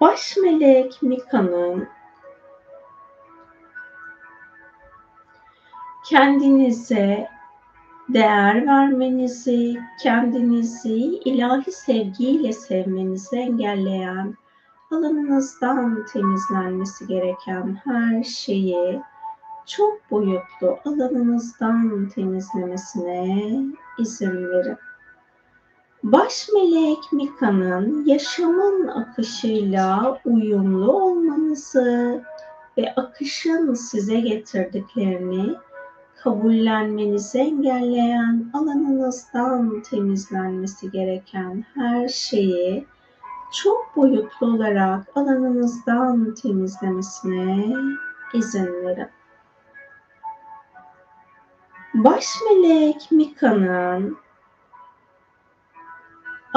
Baş 0.00 0.36
melek 0.36 1.02
Mika'nın 1.02 1.88
kendinize 6.06 7.28
değer 8.08 8.66
vermenizi, 8.66 9.80
kendinizi 10.02 10.94
ilahi 11.24 11.72
sevgiyle 11.72 12.52
sevmenizi 12.52 13.36
engelleyen, 13.36 14.34
alanınızdan 14.90 16.06
temizlenmesi 16.12 17.06
gereken 17.06 17.80
her 17.84 18.22
şeyi 18.22 19.02
çok 19.66 20.10
boyutlu 20.10 20.78
alanınızdan 20.84 22.08
temizlemesine 22.08 23.44
izin 23.98 24.48
verin. 24.48 24.76
Baş 26.02 26.48
melek 26.54 27.12
Mika'nın 27.12 28.04
yaşamın 28.04 28.88
akışıyla 28.88 30.18
uyumlu 30.24 30.92
olmanızı 30.92 32.22
ve 32.78 32.94
akışın 32.94 33.74
size 33.74 34.20
getirdiklerini 34.20 35.56
kabullenmenizi 36.16 37.38
engelleyen 37.38 38.50
alanınızdan 38.54 39.82
temizlenmesi 39.82 40.90
gereken 40.90 41.64
her 41.74 42.08
şeyi 42.08 42.86
çok 43.62 43.96
boyutlu 43.96 44.46
olarak 44.46 45.06
alanınızdan 45.14 46.34
temizlemesine 46.34 47.76
izin 48.34 48.72
verin. 48.72 49.08
Baş 51.94 52.26
melek 52.50 53.12
Mika'nın 53.12 54.18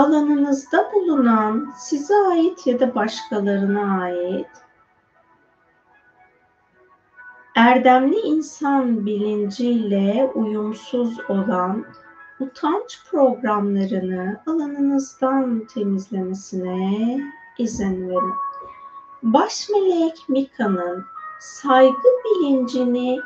alanınızda 0.02 0.92
bulunan 0.94 1.74
size 1.78 2.16
ait 2.16 2.68
ya 2.68 2.80
da 2.80 2.96
başkalarına 2.96 4.02
ait 4.02 4.48
erdemli 7.56 8.20
insan 8.20 9.06
bilinciyle 9.06 10.32
uyumsuz 10.36 11.20
olan 11.30 11.86
utanç 12.40 13.00
programlarını 13.12 14.42
alanınızdan 14.48 15.68
temizlemesine 15.74 17.22
izin 17.58 18.10
verin. 18.10 18.34
Baş 19.24 19.70
melek 19.70 20.30
Mika'nın 20.30 21.06
saygı 21.40 22.08
bilincini 22.26 23.20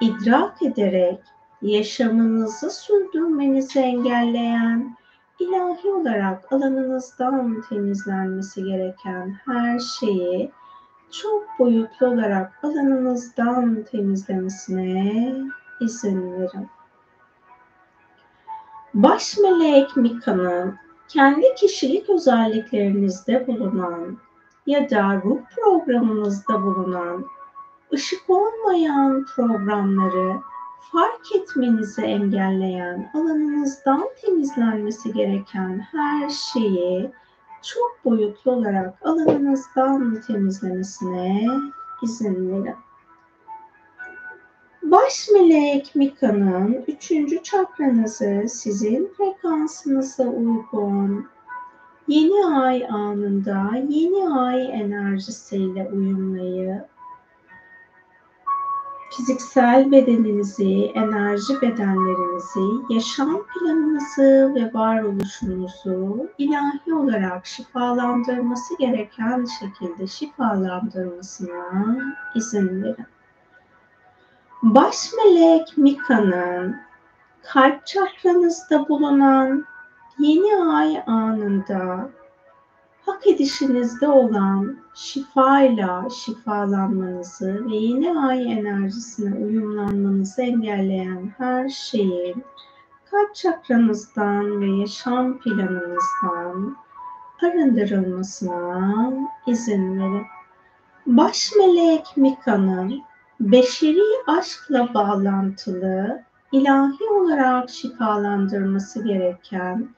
idrak 0.00 0.62
ederek 0.62 1.20
yaşamınızı 1.62 2.70
sürdürmenizi 2.70 3.78
engelleyen 3.78 5.01
ilahi 5.40 5.90
olarak 5.90 6.52
alanınızdan 6.52 7.62
temizlenmesi 7.68 8.64
gereken 8.64 9.36
her 9.44 9.78
şeyi 9.78 10.52
çok 11.10 11.58
boyutlu 11.58 12.06
olarak 12.06 12.52
alanınızdan 12.62 13.82
temizlemesine 13.90 15.34
izin 15.80 16.32
verin. 16.32 16.68
Baş 18.94 19.38
melek 19.38 19.96
Mika'nın 19.96 20.74
kendi 21.08 21.54
kişilik 21.54 22.10
özelliklerinizde 22.10 23.46
bulunan 23.46 24.18
ya 24.66 24.90
da 24.90 25.20
ruh 25.24 25.38
programınızda 25.56 26.62
bulunan 26.62 27.24
ışık 27.92 28.30
olmayan 28.30 29.26
programları 29.36 30.40
fark 30.90 31.32
etmenizi 31.34 32.02
engelleyen 32.02 33.10
alanınızdan 33.14 34.08
temizlenmesi 34.20 35.12
gereken 35.12 35.78
her 35.78 36.28
şeyi 36.28 37.10
çok 37.62 38.04
boyutlu 38.04 38.50
olarak 38.50 39.06
alanınızdan 39.06 40.20
temizlemesine 40.26 41.46
izin 42.02 42.50
verin. 42.50 42.74
Baş 44.82 45.28
melek 45.32 45.94
Mika'nın 45.94 46.84
üçüncü 46.88 47.42
çakranızı 47.42 48.44
sizin 48.48 49.12
frekansınıza 49.16 50.24
uygun 50.24 51.26
yeni 52.08 52.46
ay 52.46 52.86
anında 52.90 53.70
yeni 53.88 54.28
ay 54.28 54.80
enerjisiyle 54.80 55.90
uyumlayıp 55.92 56.91
fiziksel 59.16 59.92
bedeninizi, 59.92 60.84
enerji 60.94 61.60
bedenlerinizi, 61.62 62.94
yaşam 62.94 63.46
planınızı 63.46 64.52
ve 64.54 64.70
varoluşunuzu 64.74 66.28
ilahi 66.38 66.94
olarak 66.94 67.46
şifalandırması 67.46 68.78
gereken 68.78 69.46
şekilde 69.60 70.06
şifalandırmasına 70.06 71.96
izin 72.34 72.82
verin. 72.82 73.06
Baş 74.62 74.96
melek 75.16 75.78
Mika'nın 75.78 76.76
kalp 77.42 77.86
çakranızda 77.86 78.88
bulunan 78.88 79.64
yeni 80.18 80.56
ay 80.56 81.02
anında 81.06 82.10
hak 83.06 83.26
edişinizde 83.26 84.08
olan 84.08 84.81
şifayla 84.94 86.08
şifalanmanızı 86.10 87.70
ve 87.70 87.76
yeni 87.76 88.18
ay 88.18 88.52
enerjisine 88.52 89.44
uyumlanmanızı 89.44 90.42
engelleyen 90.42 91.32
her 91.38 91.68
şeyin 91.68 92.44
kalp 93.10 93.34
çakranızdan 93.34 94.60
ve 94.60 94.66
yaşam 94.66 95.38
planınızdan 95.38 96.76
arındırılmasına 97.42 99.12
izin 99.46 100.00
verin. 100.00 100.26
Baş 101.06 101.52
melek 101.58 102.16
Mika'nın 102.16 103.02
beşeri 103.40 104.02
aşkla 104.26 104.94
bağlantılı 104.94 106.22
ilahi 106.52 107.04
olarak 107.10 107.70
şifalandırması 107.70 109.04
gereken 109.04 109.88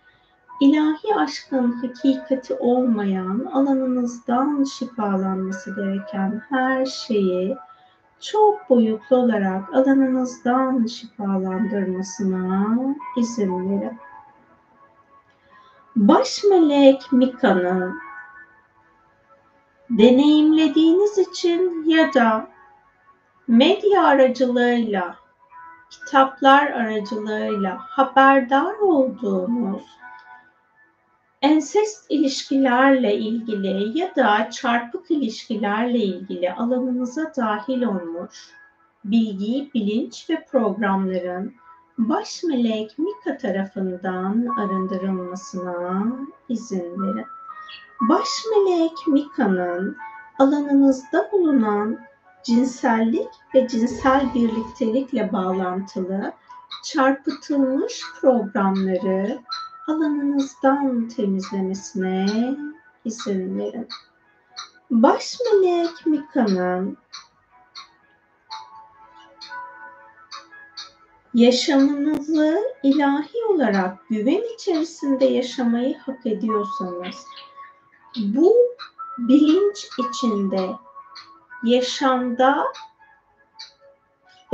ilahi 0.64 1.14
aşkın 1.14 1.72
hakikati 1.72 2.54
olmayan 2.54 3.44
alanınızdan 3.52 4.64
şifalanması 4.64 5.76
gereken 5.76 6.42
her 6.48 6.86
şeyi 6.86 7.56
çok 8.20 8.70
boyutlu 8.70 9.16
olarak 9.16 9.74
alanınızdan 9.74 10.86
şifalandırmasına 10.86 12.76
izin 13.16 13.70
verin. 13.70 13.98
Baş 15.96 16.44
melek 16.50 17.12
Mika'nın 17.12 17.94
deneyimlediğiniz 19.90 21.18
için 21.18 21.84
ya 21.86 22.14
da 22.14 22.48
medya 23.48 24.04
aracılığıyla, 24.04 25.16
kitaplar 25.90 26.66
aracılığıyla 26.66 27.78
haberdar 27.80 28.74
olduğunuz 28.74 30.03
ensest 31.44 32.06
ilişkilerle 32.10 33.14
ilgili 33.14 33.98
ya 33.98 34.16
da 34.16 34.50
çarpık 34.50 35.10
ilişkilerle 35.10 35.98
ilgili 35.98 36.52
alanınıza 36.52 37.32
dahil 37.36 37.82
olmuş 37.82 38.50
bilgi, 39.04 39.70
bilinç 39.74 40.30
ve 40.30 40.44
programların 40.50 41.54
baş 41.98 42.42
melek 42.42 42.98
Mika 42.98 43.38
tarafından 43.38 44.46
arındırılmasına 44.58 46.06
izin 46.48 47.02
verin. 47.02 47.26
Baş 48.00 48.28
melek 48.50 49.06
Mika'nın 49.06 49.96
alanınızda 50.38 51.28
bulunan 51.32 51.98
cinsellik 52.44 53.30
ve 53.54 53.68
cinsel 53.68 54.34
birliktelikle 54.34 55.32
bağlantılı 55.32 56.32
çarpıtılmış 56.84 58.02
programları 58.20 59.38
alanınızdan 59.88 61.08
temizlemesine 61.08 62.26
izin 63.04 63.58
verin. 63.58 63.88
Baş 64.90 65.36
melek 65.40 66.06
Mika'nın 66.06 66.98
yaşamınızı 71.34 72.74
ilahi 72.82 73.44
olarak 73.48 74.08
güven 74.08 74.54
içerisinde 74.54 75.24
yaşamayı 75.24 75.98
hak 75.98 76.26
ediyorsanız 76.26 77.16
bu 78.16 78.54
bilinç 79.18 79.88
içinde 79.98 80.70
yaşamda 81.64 82.64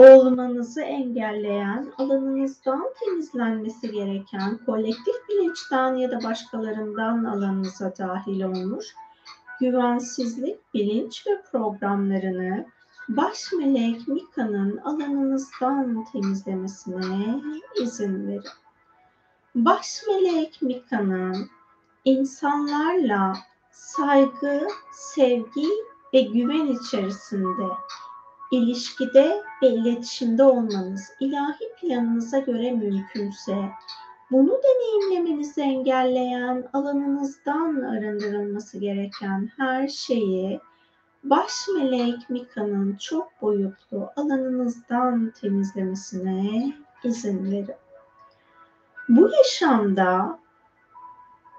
olmanızı 0.01 0.81
engelleyen, 0.81 1.93
alanınızdan 1.99 2.85
temizlenmesi 3.01 3.91
gereken, 3.91 4.59
kolektif 4.67 5.15
bilinçten 5.29 5.95
ya 5.95 6.11
da 6.11 6.23
başkalarından 6.25 7.25
alanınıza 7.25 7.93
dahil 7.99 8.43
olmuş 8.43 8.95
güvensizlik, 9.61 10.75
bilinç 10.75 11.27
ve 11.27 11.43
programlarını 11.53 12.67
baş 13.09 13.53
melek 13.53 14.09
Mika'nın 14.09 14.77
alanınızdan 14.77 16.05
temizlemesine 16.13 17.41
izin 17.83 18.29
verin. 18.29 18.43
Baş 19.55 20.01
melek 20.09 20.63
Mika'nın 20.63 21.49
insanlarla 22.05 23.37
saygı, 23.71 24.69
sevgi 24.93 25.69
ve 26.15 26.21
güven 26.21 26.67
içerisinde 26.67 27.65
ilişkide 28.51 29.43
ve 29.63 29.69
iletişimde 29.69 30.43
olmanız 30.43 31.13
ilahi 31.21 31.73
planınıza 31.81 32.39
göre 32.39 32.73
mümkünse 32.73 33.55
bunu 34.31 34.61
deneyimlemenizi 34.63 35.61
engelleyen 35.61 36.69
alanınızdan 36.73 37.81
arındırılması 37.83 38.79
gereken 38.79 39.51
her 39.57 39.89
şeyi 39.89 40.61
baş 41.25 41.53
melek 41.75 42.31
Mika'nın 42.31 42.97
çok 42.97 43.43
boyutlu 43.43 44.11
alanınızdan 44.17 45.33
temizlemesine 45.41 46.73
izin 47.05 47.51
verin. 47.51 47.75
Bu 49.09 49.31
yaşamda 49.39 50.39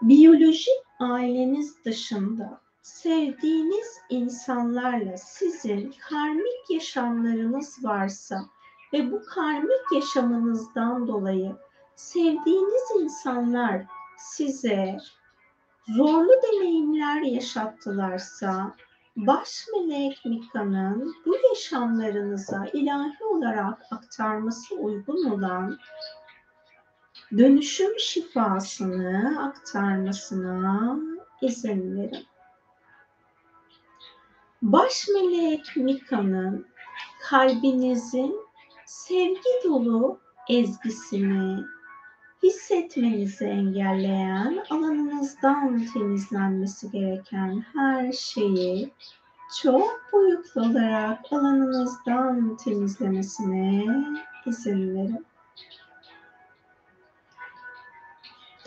biyolojik 0.01 0.81
aileniz 0.99 1.85
dışında 1.85 2.61
sevdiğiniz 2.91 3.99
insanlarla 4.09 5.17
sizin 5.17 5.93
karmik 6.09 6.69
yaşamlarınız 6.69 7.83
varsa 7.83 8.45
ve 8.93 9.11
bu 9.11 9.21
karmik 9.25 9.91
yaşamınızdan 9.95 11.07
dolayı 11.07 11.55
sevdiğiniz 11.95 13.01
insanlar 13.01 13.85
size 14.17 14.97
zorlu 15.87 16.31
deneyimler 16.43 17.21
yaşattılarsa 17.21 18.75
baş 19.15 19.65
melek 19.73 20.25
Mika'nın 20.25 21.15
bu 21.25 21.35
yaşamlarınıza 21.49 22.65
ilahi 22.73 23.23
olarak 23.23 23.81
aktarması 23.91 24.75
uygun 24.75 25.29
olan 25.29 25.77
dönüşüm 27.37 27.99
şifasını 27.99 29.43
aktarmasına 29.47 30.99
izin 31.41 31.97
verin. 31.97 32.30
Baş 34.61 35.07
melek 35.13 35.75
Mika'nın 35.75 36.65
kalbinizin 37.21 38.35
sevgi 38.85 39.63
dolu 39.63 40.19
ezgisini 40.49 41.63
hissetmenizi 42.43 43.45
engelleyen 43.45 44.63
alanınızdan 44.69 45.85
temizlenmesi 45.93 46.91
gereken 46.91 47.63
her 47.73 48.11
şeyi 48.11 48.91
çok 49.61 50.09
boyutlu 50.13 50.61
olarak 50.61 51.33
alanınızdan 51.33 52.57
temizlemesine 52.57 53.85
izin 54.45 54.95
verin. 54.95 55.25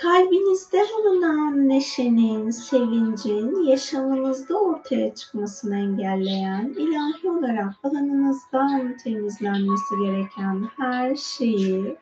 Kalbinizde 0.05 0.79
bulunan 0.97 1.69
neşenin, 1.69 2.51
sevincin 2.51 3.63
yaşamınızda 3.63 4.61
ortaya 4.61 5.15
çıkmasını 5.15 5.77
engelleyen, 5.77 6.75
ilahi 6.77 7.31
olarak 7.31 7.75
alanınızdan 7.83 8.97
temizlenmesi 8.97 9.95
gereken 10.03 10.69
her 10.77 11.17
şeyi 11.17 11.97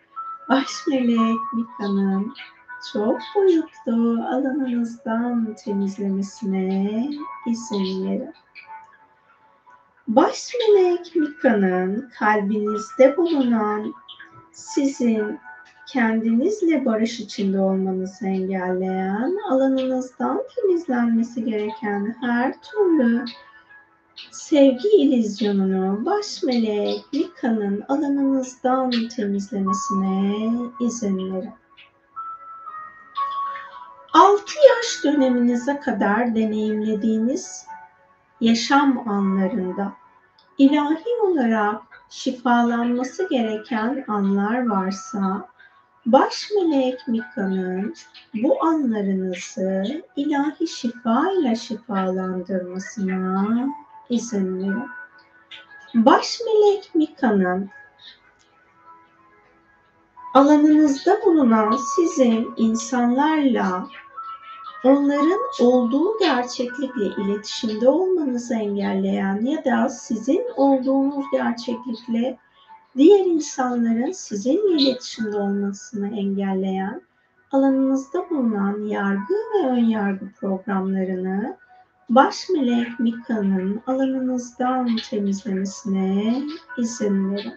baş 0.49 0.87
melek 0.88 1.38
Mika'nın 1.55 2.35
çok 2.93 3.21
boyutlu 3.37 4.25
alanınızdan 4.29 5.55
temizlemesine 5.65 7.11
izin 7.47 8.07
verin. 8.07 8.35
Baş 10.09 10.53
melek 10.55 11.17
Mika'nın 11.17 12.11
kalbinizde 12.19 13.17
bulunan 13.17 13.95
sizin 14.53 15.38
kendinizle 15.92 16.85
barış 16.85 17.20
içinde 17.20 17.61
olmanızı 17.61 18.26
engelleyen, 18.26 19.37
alanınızdan 19.50 20.42
temizlenmesi 20.57 21.44
gereken 21.44 22.16
her 22.20 22.55
türlü 22.62 23.24
sevgi 24.31 24.88
ilizyonunu 24.88 26.05
baş 26.05 26.42
melek 26.42 27.05
Mika'nın 27.12 27.85
alanınızdan 27.88 28.90
temizlemesine 29.16 30.52
izin 30.81 31.35
verin. 31.35 31.50
6 34.12 34.42
yaş 34.68 35.05
döneminize 35.05 35.81
kadar 35.81 36.35
deneyimlediğiniz 36.35 37.66
yaşam 38.40 39.09
anlarında 39.09 39.92
ilahi 40.59 41.22
olarak 41.22 41.83
şifalanması 42.11 43.28
gereken 43.28 44.05
anlar 44.09 44.66
varsa 44.68 45.52
Baş 46.07 46.49
melek 46.57 47.09
Mika'nın 47.09 47.95
bu 48.35 48.65
anlarınızı 48.65 50.03
ilahi 50.17 50.69
şifa 50.69 51.33
ile 51.33 51.57
şifalandırmasına 51.57 53.69
izin 54.09 54.59
verin. 54.59 54.88
Baş 55.95 56.41
melek 56.41 56.95
Mika'nın 56.95 57.71
alanınızda 60.35 61.21
bulunan 61.27 61.77
sizin 61.97 62.55
insanlarla 62.57 63.87
onların 64.85 65.41
olduğu 65.61 66.19
gerçeklikle 66.19 67.07
iletişimde 67.07 67.88
olmanızı 67.88 68.55
engelleyen 68.55 69.45
ya 69.45 69.65
da 69.65 69.88
sizin 69.88 70.45
olduğunuz 70.57 71.25
gerçeklikle 71.33 72.38
diğer 72.96 73.26
insanların 73.26 74.12
sizinle 74.12 74.83
iletişimde 74.83 75.37
olmasını 75.37 76.18
engelleyen 76.20 77.02
alanınızda 77.52 78.31
bulunan 78.31 78.87
yargı 78.87 79.35
ve 79.35 79.66
ön 79.68 79.85
yargı 79.85 80.33
programlarını 80.40 81.57
baş 82.09 82.48
melek 82.48 83.00
Mika'nın 83.00 83.83
alanınızdan 83.87 84.96
temizlemesine 85.11 86.42
izin 86.78 87.35
verin. 87.35 87.55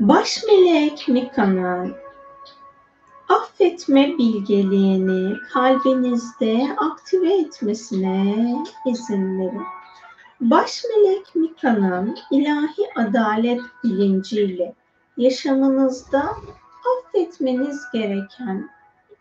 Baş 0.00 0.44
melek 0.46 1.08
Mika'nın 1.08 1.96
affetme 3.30 4.18
bilgeliğini 4.18 5.36
kalbinizde 5.52 6.76
aktive 6.76 7.34
etmesine 7.34 8.54
izin 8.86 9.38
verin. 9.38 9.62
Baş 10.40 10.84
melek 10.84 11.34
Mika'nın 11.34 12.18
ilahi 12.30 12.82
adalet 12.96 13.60
bilinciyle 13.84 14.74
yaşamınızda 15.16 16.36
affetmeniz 16.98 17.82
gereken 17.92 18.70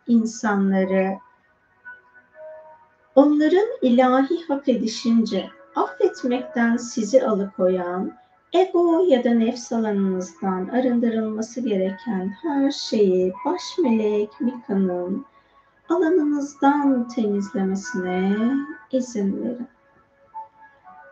insanları 0.07 1.17
onların 3.15 3.67
ilahi 3.81 4.47
hak 4.47 4.69
edişince 4.69 5.49
affetmekten 5.75 6.77
sizi 6.77 7.25
alıkoyan 7.27 8.13
ego 8.53 9.05
ya 9.07 9.23
da 9.23 9.33
nefs 9.33 9.71
alanınızdan 9.71 10.67
arındırılması 10.67 11.61
gereken 11.61 12.35
her 12.41 12.71
şeyi 12.71 13.33
baş 13.45 13.61
melek 13.77 14.41
Mika'nın 14.41 15.25
alanınızdan 15.89 17.07
temizlemesine 17.07 18.37
izin 18.91 19.43
verin. 19.43 19.67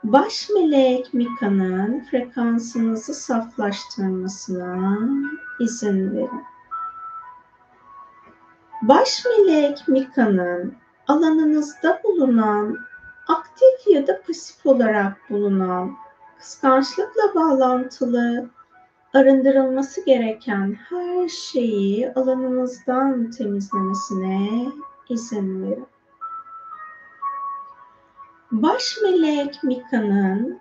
Baş 0.03 0.49
melek 0.49 1.13
Mika'nın 1.13 2.05
frekansınızı 2.11 3.13
saflaştırmasına 3.13 4.99
izin 5.59 6.15
verin. 6.15 6.43
Baş 8.81 9.25
melek 9.25 9.87
Mika'nın 9.87 10.75
alanınızda 11.07 12.01
bulunan 12.03 12.77
aktif 13.27 13.87
ya 13.93 14.07
da 14.07 14.21
pasif 14.21 14.65
olarak 14.65 15.29
bulunan 15.29 15.97
kıskançlıkla 16.39 17.35
bağlantılı 17.35 18.49
arındırılması 19.13 20.05
gereken 20.05 20.77
her 20.89 21.27
şeyi 21.27 22.13
alanınızdan 22.13 23.31
temizlemesine 23.31 24.71
izin 25.09 25.63
verin. 25.63 25.87
Baş 28.51 28.97
melek 29.03 29.63
Mika'nın 29.63 30.59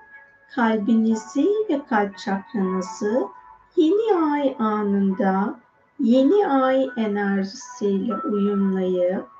kalbinizi 0.54 1.48
ve 1.70 1.80
kalp 1.88 2.18
çakranızı 2.18 3.26
yeni 3.76 4.32
ay 4.32 4.56
anında 4.58 5.60
yeni 6.00 6.48
ay 6.48 6.90
enerjisiyle 6.96 8.14
uyumlayıp 8.16 9.35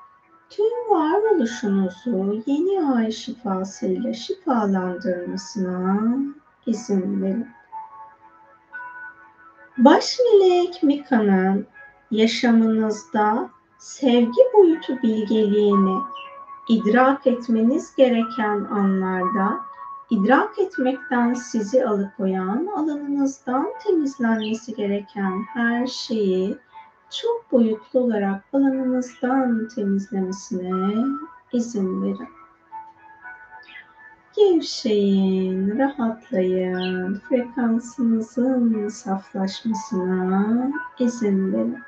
tüm 0.49 0.89
varoluşunuzu 0.89 2.43
yeni 2.45 2.93
ay 2.93 3.11
şifasıyla 3.11 4.13
şifalandırmasına 4.13 6.17
izin 6.65 7.21
verin. 7.21 7.47
Baş 9.77 10.17
melek 10.19 10.83
Mika'nın 10.83 11.67
yaşamınızda 12.11 13.49
sevgi 13.77 14.41
boyutu 14.53 15.01
bilgeliğini 15.03 15.97
idrak 16.69 17.27
etmeniz 17.27 17.95
gereken 17.95 18.63
anlarda 18.63 19.59
idrak 20.09 20.59
etmekten 20.59 21.33
sizi 21.33 21.85
alıkoyan 21.85 22.67
alanınızdan 22.75 23.67
temizlenmesi 23.83 24.75
gereken 24.75 25.43
her 25.53 25.87
şeyi 25.87 26.57
çok 27.11 27.51
boyutlu 27.51 27.99
olarak 27.99 28.43
alanınızdan 28.53 29.67
temizlemesine 29.75 31.05
izin 31.53 32.03
verin. 32.03 32.29
Gevşeyin, 34.35 35.79
rahatlayın, 35.79 37.21
frekansınızın 37.29 38.87
saflaşmasına 38.87 40.71
izin 40.99 41.53
verin. 41.53 41.79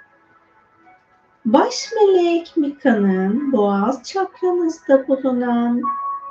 Baş 1.46 1.90
melek 1.96 2.58
Mika'nın 2.58 3.52
boğaz 3.52 4.04
çakranızda 4.04 5.08
bulunan 5.08 5.82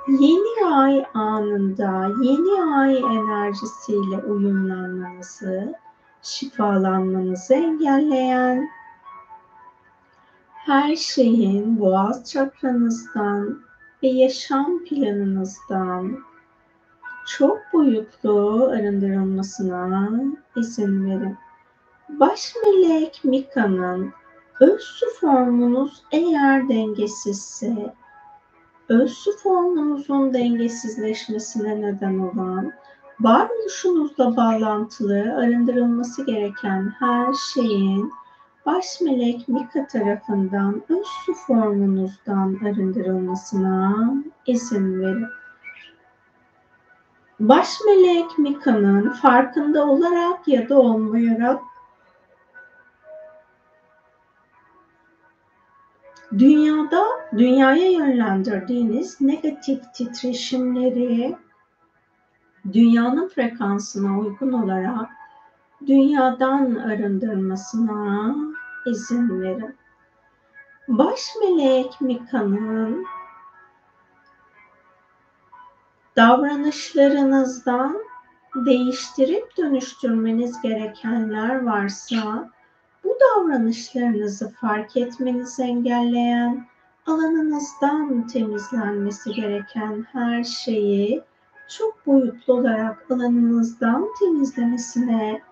yeni 0.09 0.75
ay 0.75 1.05
anında 1.15 2.09
yeni 2.23 2.75
ay 2.75 2.99
enerjisiyle 2.99 4.17
uyumlanmanızı, 4.17 5.75
şifalanmanızı 6.23 7.55
engelleyen 7.55 8.69
her 10.69 10.97
şeyin 10.97 11.81
boğaz 11.81 12.31
çakranızdan 12.31 13.61
ve 14.03 14.09
yaşam 14.09 14.85
planınızdan 14.85 16.19
çok 17.27 17.59
boyutlu 17.73 18.69
arındırılmasına 18.73 20.11
izin 20.57 21.07
verin. 21.07 21.37
Baş 22.09 22.55
melek 22.65 23.21
Mika'nın 23.25 24.13
öz 24.61 24.83
su 24.83 25.07
formunuz 25.21 26.03
eğer 26.13 26.69
dengesizse, 26.69 27.95
öz 28.89 29.13
su 29.13 29.37
formunuzun 29.37 30.35
dengesizleşmesine 30.35 31.83
neden 31.83 32.19
olan, 32.19 32.73
varoluşunuzla 33.21 34.37
bağlantılı 34.37 35.35
arındırılması 35.37 36.27
gereken 36.27 36.95
her 36.99 37.33
şeyin 37.55 38.13
baş 38.69 39.01
melek 39.01 39.49
Mika 39.49 39.87
tarafından 39.87 40.83
öz 40.89 41.07
su 41.07 41.35
formunuzdan 41.35 42.59
arındırılmasına 42.65 44.13
izin 44.47 45.01
verin. 45.01 45.27
Baş 47.41 47.69
melek 47.87 48.39
Mika'nın 48.39 49.11
farkında 49.11 49.87
olarak 49.87 50.49
ya 50.49 50.69
da 50.69 50.79
olmayarak 50.79 51.61
dünyada 56.39 57.05
dünyaya 57.39 57.91
yönlendirdiğiniz 57.91 59.21
negatif 59.21 59.95
titreşimleri 59.95 61.37
dünyanın 62.73 63.29
frekansına 63.29 64.19
uygun 64.19 64.53
olarak 64.53 65.09
dünyadan 65.87 66.75
arındırmasına 66.75 68.35
izin 68.87 69.41
verin. 69.41 69.77
Baş 70.89 71.21
melek 71.41 72.01
Mika'nın 72.01 73.07
davranışlarınızdan 76.17 77.99
değiştirip 78.55 79.57
dönüştürmeniz 79.57 80.63
gerekenler 80.63 81.65
varsa 81.65 82.51
bu 83.05 83.17
davranışlarınızı 83.21 84.51
fark 84.51 84.97
etmenizi 84.97 85.63
engelleyen 85.63 86.67
alanınızdan 87.07 88.27
temizlenmesi 88.27 89.33
gereken 89.33 90.07
her 90.13 90.45
şeyi 90.45 91.23
çok 91.69 92.07
boyutlu 92.07 92.55
olarak 92.55 93.11
alanınızdan 93.11 94.09
temizlemesine 94.21 95.43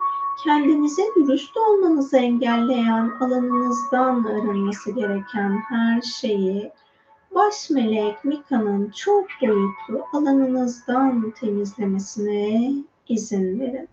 kendinize 0.44 1.02
dürüst 1.16 1.56
olmanızı 1.56 2.16
engelleyen 2.16 3.12
alanınızdan 3.20 4.24
arınması 4.24 4.90
gereken 4.90 5.58
her 5.68 6.02
şeyi 6.02 6.72
baş 7.34 7.70
melek 7.70 8.24
Mika'nın 8.24 8.90
çok 8.90 9.26
boyutlu 9.42 10.06
alanınızdan 10.12 11.30
temizlemesine 11.30 12.72
izin 13.08 13.60
verin. 13.60 13.88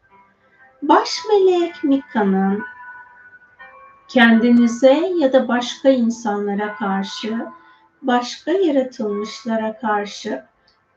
Baş 0.82 1.20
melek 1.30 1.84
Mika'nın 1.84 2.64
kendinize 4.08 5.14
ya 5.18 5.34
da 5.34 5.48
başka 5.48 5.90
insanlara 5.90 6.76
karşı, 6.76 7.48
başka 8.02 8.52
yaratılmışlara 8.52 9.78
karşı 9.78 10.44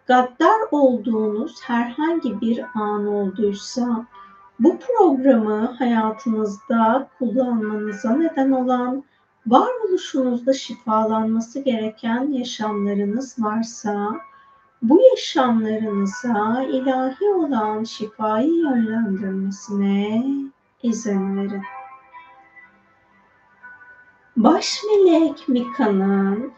gaddar 0.07 0.61
olduğunuz 0.71 1.63
herhangi 1.63 2.41
bir 2.41 2.65
an 2.75 3.07
olduysa 3.07 4.07
bu 4.59 4.79
programı 4.79 5.67
hayatınızda 5.79 7.09
kullanmanıza 7.19 8.11
neden 8.17 8.51
olan 8.51 9.05
varoluşunuzda 9.47 10.53
şifalanması 10.53 11.61
gereken 11.61 12.33
yaşamlarınız 12.33 13.37
varsa 13.39 14.17
bu 14.83 15.01
yaşamlarınıza 15.11 16.63
ilahi 16.63 17.25
olan 17.25 17.85
şifayı 17.85 18.55
yönlendirmesine 18.55 20.25
izin 20.83 21.37
verin. 21.37 21.63
Baş 24.37 24.81
melek 24.85 25.49
Mika'nın 25.49 26.53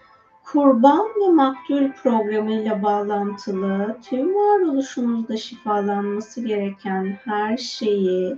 kurban 0.53 1.07
ve 1.21 1.29
maktul 1.33 1.93
programıyla 1.93 2.83
bağlantılı 2.83 3.97
tüm 4.09 4.35
varoluşunuzda 4.35 5.37
şifalanması 5.37 6.41
gereken 6.41 7.19
her 7.25 7.57
şeyi 7.57 8.37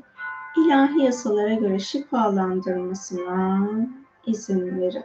ilahi 0.56 1.02
yasalara 1.02 1.54
göre 1.54 1.78
şifalandırmasına 1.78 3.68
izin 4.26 4.80
verin. 4.80 5.04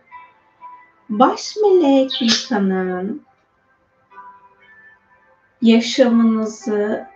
Baş 1.09 1.55
melek 1.61 2.11
Mika'nın 2.21 3.21
yaşamınızı 5.61 7.07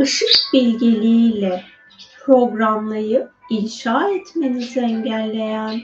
ışık 0.00 0.52
bilgeliğiyle 0.52 1.64
programlayıp 2.24 3.30
inşa 3.50 4.08
etmenizi 4.10 4.80
engelleyen 4.80 5.80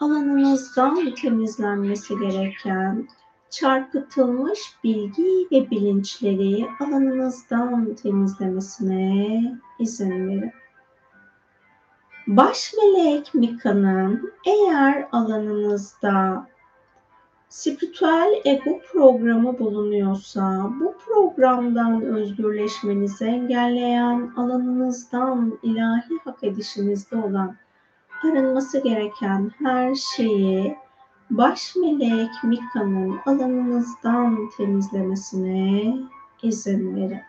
alanınızdan 0.00 1.14
temizlenmesi 1.14 2.18
gereken 2.18 3.08
çarpıtılmış 3.50 4.60
bilgi 4.84 5.48
ve 5.52 5.70
bilinçleri 5.70 6.66
alanınızdan 6.80 7.94
temizlemesine 7.94 9.40
izin 9.78 10.28
verin. 10.28 10.52
Baş 12.26 12.74
melek 12.82 13.34
Mika'nın 13.34 14.32
eğer 14.46 15.08
alanınızda 15.12 16.46
spiritüel 17.48 18.40
ego 18.44 18.80
programı 18.92 19.58
bulunuyorsa 19.58 20.70
bu 20.80 20.94
programdan 20.98 22.02
özgürleşmenizi 22.02 23.24
engelleyen 23.24 24.32
alanınızdan 24.36 25.58
ilahi 25.62 26.18
hak 26.24 26.44
edişinizde 26.44 27.16
olan 27.16 27.56
arınması 28.24 28.82
gereken 28.82 29.50
her 29.58 29.94
şeyi 29.94 30.76
baş 31.30 31.76
melek 31.76 32.30
Mika'nın 32.42 33.18
alanınızdan 33.26 34.50
temizlemesine 34.56 35.94
izin 36.42 36.96
verin. 36.96 37.20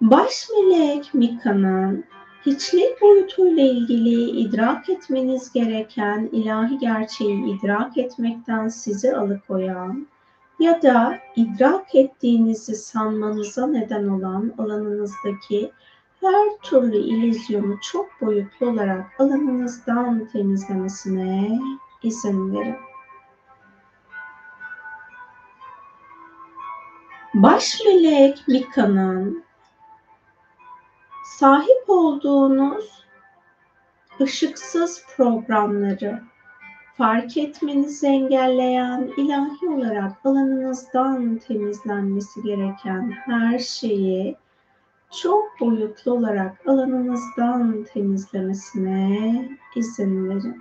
Baş 0.00 0.48
melek 0.50 1.14
Mika'nın 1.14 2.04
hiçlik 2.46 3.02
boyutuyla 3.02 3.62
ilgili 3.62 4.30
idrak 4.30 4.88
etmeniz 4.88 5.52
gereken 5.52 6.28
ilahi 6.32 6.78
gerçeği 6.78 7.58
idrak 7.58 7.98
etmekten 7.98 8.68
sizi 8.68 9.16
alıkoyan 9.16 10.06
ya 10.60 10.82
da 10.82 11.18
idrak 11.36 11.94
ettiğinizi 11.94 12.74
sanmanıza 12.74 13.66
neden 13.66 14.08
olan 14.08 14.52
alanınızdaki 14.58 15.70
her 16.24 16.58
türlü 16.62 16.96
ilizyonu 16.96 17.80
çok 17.80 18.20
boyutlu 18.20 18.70
olarak 18.70 19.20
alanınızdan 19.20 20.28
temizlemesine 20.32 21.58
izin 22.02 22.54
verin. 22.54 22.76
Baş 27.34 27.80
melek 27.86 28.48
Mika'nın 28.48 29.44
sahip 31.24 31.84
olduğunuz 31.88 33.04
ışıksız 34.20 35.06
programları 35.16 36.22
fark 36.96 37.36
etmenizi 37.36 38.06
engelleyen, 38.06 39.12
ilahi 39.16 39.68
olarak 39.68 40.12
alanınızdan 40.26 41.36
temizlenmesi 41.36 42.42
gereken 42.42 43.10
her 43.10 43.58
şeyi 43.58 44.36
çok 45.22 45.60
boyutlu 45.60 46.12
olarak 46.12 46.68
alanınızdan 46.68 47.84
temizlemesine 47.92 49.48
izin 49.76 50.28
verin. 50.28 50.56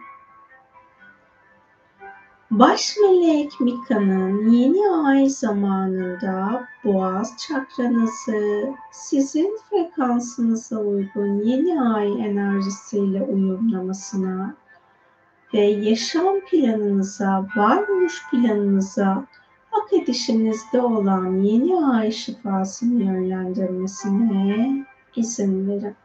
Baş 2.52 2.98
melek 3.02 3.60
Mika'nın 3.60 4.50
yeni 4.50 4.90
ay 4.90 5.30
zamanında 5.30 6.68
boğaz 6.84 7.38
çakranızı 7.38 8.74
sizin 8.92 9.58
frekansınıza 9.70 10.78
uygun 10.78 11.40
yeni 11.44 11.82
ay 11.82 12.26
enerjisiyle 12.28 13.24
uyumlamasına 13.24 14.56
ve 15.54 15.62
yaşam 15.62 16.40
planınıza, 16.40 17.46
varoluş 17.56 18.24
planınıza 18.32 19.26
hak 19.74 19.94
edişinizde 19.94 20.82
olan 20.82 21.40
yeni 21.40 21.86
ay 21.86 22.12
şifasını 22.12 23.04
yönlendirmesine 23.04 24.86
izin 25.16 25.68
verin. 25.68 25.96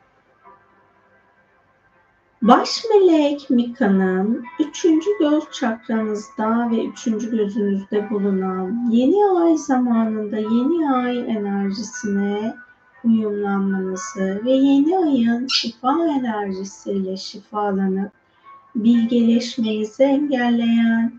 Baş 2.42 2.84
melek 2.90 3.50
Mika'nın 3.50 4.44
üçüncü 4.60 5.10
göz 5.20 5.44
çakranızda 5.52 6.70
ve 6.70 6.84
üçüncü 6.84 7.30
gözünüzde 7.30 8.10
bulunan 8.10 8.90
yeni 8.90 9.24
ay 9.26 9.56
zamanında 9.56 10.36
yeni 10.36 10.92
ay 10.92 11.18
enerjisine 11.18 12.54
uyumlanmanızı 13.04 14.42
ve 14.44 14.50
yeni 14.50 14.98
ayın 14.98 15.46
şifa 15.46 16.06
enerjisiyle 16.06 17.16
şifalanıp 17.16 18.12
bilgeleşmenizi 18.74 20.02
engelleyen 20.02 21.12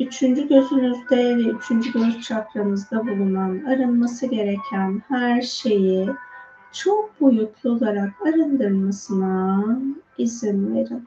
üçüncü 0.00 0.48
gözünüzde 0.48 1.36
ve 1.36 1.42
üçüncü 1.42 1.92
göz 1.92 2.20
çakranızda 2.20 3.06
bulunan 3.06 3.64
arınması 3.64 4.26
gereken 4.26 5.02
her 5.08 5.42
şeyi 5.42 6.10
çok 6.72 7.20
boyutlu 7.20 7.70
olarak 7.70 8.10
arındırmasına 8.26 9.64
izin 10.18 10.74
verin. 10.74 11.04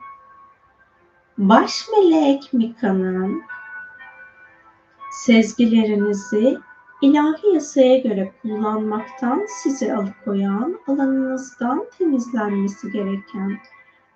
Baş 1.37 1.85
melek 1.91 2.53
Mika'nın 2.53 3.41
sezgilerinizi 5.11 6.57
ilahi 7.01 7.53
yasaya 7.53 7.97
göre 7.97 8.31
kullanmaktan 8.41 9.45
sizi 9.63 9.93
alıkoyan, 9.93 10.79
alanınızdan 10.87 11.85
temizlenmesi 11.97 12.91
gereken 12.91 13.57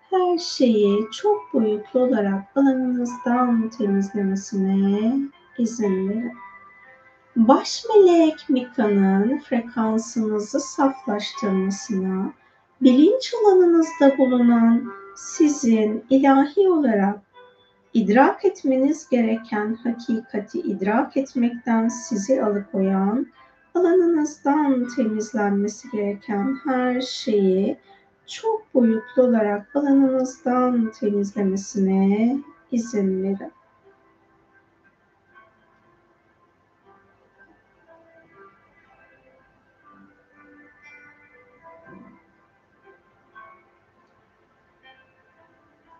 her 0.09 0.37
şeyi 0.37 0.99
çok 1.11 1.53
boyutlu 1.53 1.99
olarak 1.99 2.43
alanınızdan 2.55 3.69
temizlemesine 3.69 5.19
izin 5.57 6.09
verin. 6.09 6.31
Baş 7.35 7.85
melek 7.89 8.49
Mika'nın 8.49 9.39
frekansınızı 9.39 10.59
saflaştırmasına, 10.59 12.33
bilinç 12.81 13.33
alanınızda 13.43 14.17
bulunan 14.17 14.91
sizin 15.15 16.05
ilahi 16.09 16.69
olarak 16.69 17.19
idrak 17.93 18.45
etmeniz 18.45 19.09
gereken 19.09 19.73
hakikati 19.83 20.59
idrak 20.59 21.17
etmekten 21.17 21.87
sizi 21.87 22.43
alıkoyan, 22.43 23.27
alanınızdan 23.75 24.87
temizlenmesi 24.95 25.91
gereken 25.91 26.57
her 26.63 27.01
şeyi 27.01 27.77
çok 28.27 28.73
boyutlu 28.73 29.23
olarak 29.23 29.75
alanınızdan 29.75 30.91
temizlemesine 30.91 32.37
izin 32.71 33.23
verin. 33.23 33.51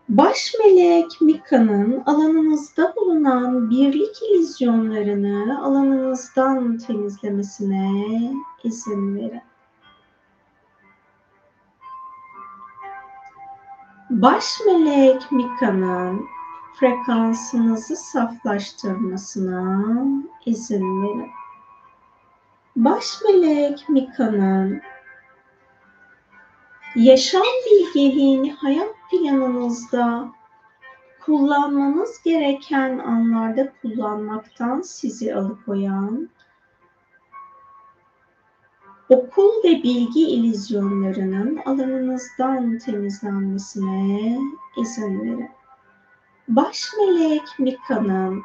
Baş 0.10 0.54
melek 0.60 1.22
Mika'nın 1.22 2.04
alanınızda 2.06 2.94
bulunan 2.96 3.70
birlik 3.70 4.22
ilizyonlarını 4.22 5.66
alanınızdan 5.66 6.78
temizlemesine 6.78 7.92
izin 8.64 9.16
verin. 9.16 9.42
Baş 14.10 14.46
melek 14.66 15.32
Mika'nın 15.32 16.26
frekansınızı 16.80 17.96
saflaştırmasına 17.96 19.86
izin 20.46 21.04
verin. 21.04 21.32
Baş 22.76 23.06
melek 23.24 23.90
Mika'nın 23.90 24.82
yaşam 26.96 27.44
bilgeliğini 27.66 28.52
hayat 28.52 28.96
planınızda 29.12 30.30
kullanmanız 31.26 32.24
gereken 32.24 32.98
anlarda 32.98 33.74
kullanmaktan 33.82 34.82
sizi 34.82 35.36
alıkoyan 35.36 36.30
okul 39.10 39.64
ve 39.64 39.84
bilgi 39.84 40.22
ilizyonlarının 40.22 41.60
alanınızdan 41.66 42.78
temizlenmesine 42.78 44.40
izin 44.82 45.22
verin. 45.22 45.50
Baş 46.48 46.90
melek 46.98 47.44
Mika'nın 47.60 48.44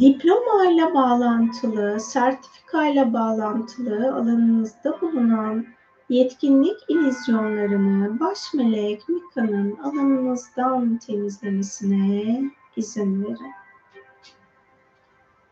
diploma 0.00 0.66
ile 0.66 0.94
bağlantılı, 0.94 2.00
sertifika 2.00 2.86
ile 2.86 3.12
bağlantılı 3.12 4.14
alanınızda 4.14 5.00
bulunan 5.00 5.66
yetkinlik 6.08 6.76
ilizyonlarını 6.88 8.20
baş 8.20 8.54
melek 8.54 9.08
Mika'nın 9.08 9.76
alanınızdan 9.76 10.98
temizlemesine 10.98 12.42
izin 12.76 13.24
verin. 13.24 13.52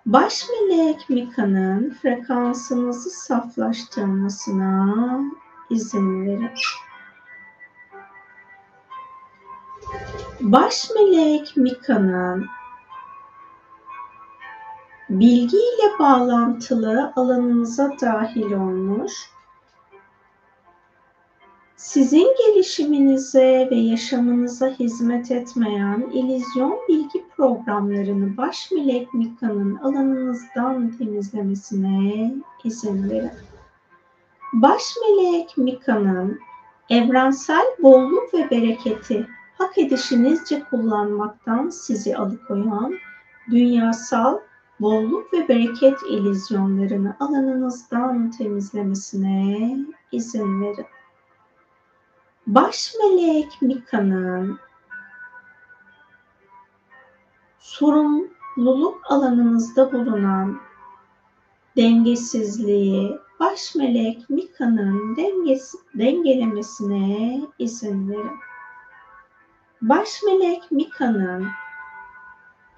Baş 0.06 0.46
melek 0.48 1.10
Mika'nın 1.10 1.90
frekansınızı 1.90 3.10
saflaştırmasına 3.10 4.94
izin 5.70 6.26
verin. 6.26 6.50
Baş 10.40 10.90
melek 10.94 11.56
Mika'nın 11.56 12.46
bilgiyle 15.10 15.98
bağlantılı 15.98 17.12
alanınıza 17.16 17.92
dahil 18.00 18.52
olmuş 18.52 19.12
sizin 21.76 22.26
gelişiminize 22.38 23.68
ve 23.70 23.76
yaşamınıza 23.76 24.68
hizmet 24.68 25.30
etmeyen 25.30 26.10
ilizyon 26.12 26.78
bilgi 26.88 27.24
programlarını 27.36 28.36
baş 28.36 28.70
melek 28.72 29.14
Mika'nın 29.14 29.76
alanınızdan 29.76 30.90
temizlemesine 30.98 32.34
izin 32.64 33.10
verin. 33.10 33.30
Baş 34.52 34.82
melek 35.02 35.58
Mika'nın 35.58 36.38
evrensel 36.90 37.66
bolluk 37.82 38.34
ve 38.34 38.50
bereketi 38.50 39.26
hak 39.58 39.78
edişinizce 39.78 40.62
kullanmaktan 40.70 41.70
sizi 41.70 42.16
alıkoyan 42.16 42.94
dünyasal 43.50 44.38
bolluk 44.80 45.32
ve 45.32 45.48
bereket 45.48 45.98
ilizyonlarını 46.10 47.16
alanınızdan 47.20 48.30
temizlemesine 48.30 49.76
izin 50.12 50.62
verin. 50.62 50.86
Baş 52.46 52.94
melek 53.02 53.62
Mika'nın 53.62 54.58
sorumluluk 57.58 59.00
alanınızda 59.10 59.92
bulunan 59.92 60.60
dengesizliği 61.76 63.18
baş 63.40 63.74
melek 63.74 64.30
Mika'nın 64.30 65.16
dengelemesine 65.94 67.40
izin 67.58 68.08
verin. 68.08 68.36
Baş 69.82 70.22
melek 70.22 70.72
Mika'nın 70.72 71.46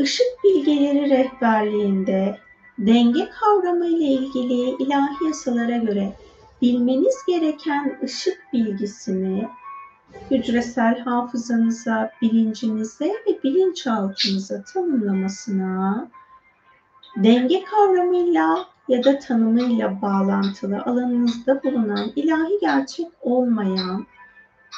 ışık 0.00 0.44
bilgeleri 0.44 1.10
rehberliğinde 1.10 2.38
denge 2.78 3.30
kavramı 3.30 3.86
ile 3.86 4.04
ilgili 4.04 4.84
ilahi 4.84 5.24
yasalara 5.26 5.76
göre 5.76 6.16
bilmeniz 6.62 7.16
gereken 7.28 7.98
ışık 8.02 8.52
bilgisini 8.52 9.48
hücresel 10.30 10.98
hafızanıza, 10.98 12.10
bilincinize 12.22 13.06
ve 13.06 13.42
bilinçaltınıza 13.44 14.62
tanımlamasına, 14.62 16.08
denge 17.16 17.64
kavramıyla 17.64 18.66
ya 18.88 19.04
da 19.04 19.18
tanımıyla 19.18 20.02
bağlantılı 20.02 20.82
alanınızda 20.82 21.62
bulunan 21.62 22.12
ilahi 22.16 22.58
gerçek 22.60 23.06
olmayan 23.20 24.06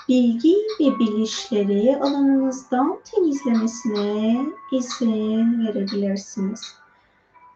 bilgi 0.09 0.57
ve 0.81 0.99
bilinçleri 0.99 1.97
alanınızdan 1.97 3.01
temizlemesine 3.05 4.47
izin 4.72 5.66
verebilirsiniz. 5.66 6.74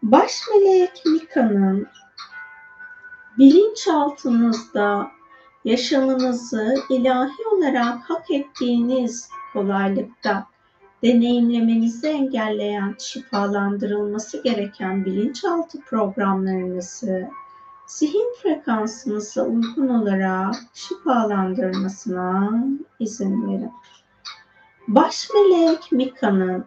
Baş 0.03 0.41
melek 0.51 1.03
Mika'nın 1.05 1.87
bilinçaltınızda 3.37 5.11
yaşamınızı 5.65 6.75
ilahi 6.89 7.47
olarak 7.51 8.09
hak 8.09 8.31
ettiğiniz 8.31 9.29
kolaylıkta 9.53 10.47
deneyimlemenizi 11.03 12.07
engelleyen, 12.07 12.95
şifalandırılması 12.99 14.43
gereken 14.43 15.05
bilinçaltı 15.05 15.79
programlarınızı 15.81 17.29
zihin 17.87 18.33
frekansınıza 18.41 19.43
uygun 19.43 19.87
olarak 19.87 20.55
şifalandırmasına 20.73 22.53
izin 22.99 23.47
verin. 23.47 23.71
Baş 24.87 25.29
melek 25.33 25.91
Mika'nın 25.91 26.65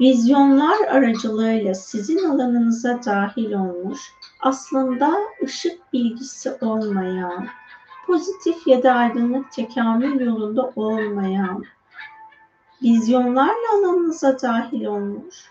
vizyonlar 0.00 0.86
aracılığıyla 0.88 1.74
sizin 1.74 2.24
alanınıza 2.24 3.00
dahil 3.06 3.52
olmuş, 3.52 4.00
aslında 4.40 5.14
ışık 5.42 5.92
bilgisi 5.92 6.52
olmayan, 6.60 7.48
pozitif 8.06 8.66
ya 8.66 8.82
da 8.82 8.92
aydınlık 8.92 9.52
tekamül 9.52 10.20
yolunda 10.20 10.72
olmayan, 10.76 11.64
vizyonlarla 12.82 13.72
alanınıza 13.74 14.40
dahil 14.42 14.84
olmuş, 14.84 15.50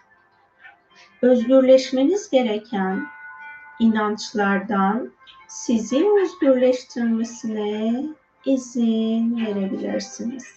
özgürleşmeniz 1.21 2.29
gereken 2.29 3.07
inançlardan 3.79 5.11
sizi 5.47 6.07
özgürleştirmesine 6.21 8.05
izin 8.45 9.45
verebilirsiniz. 9.45 10.55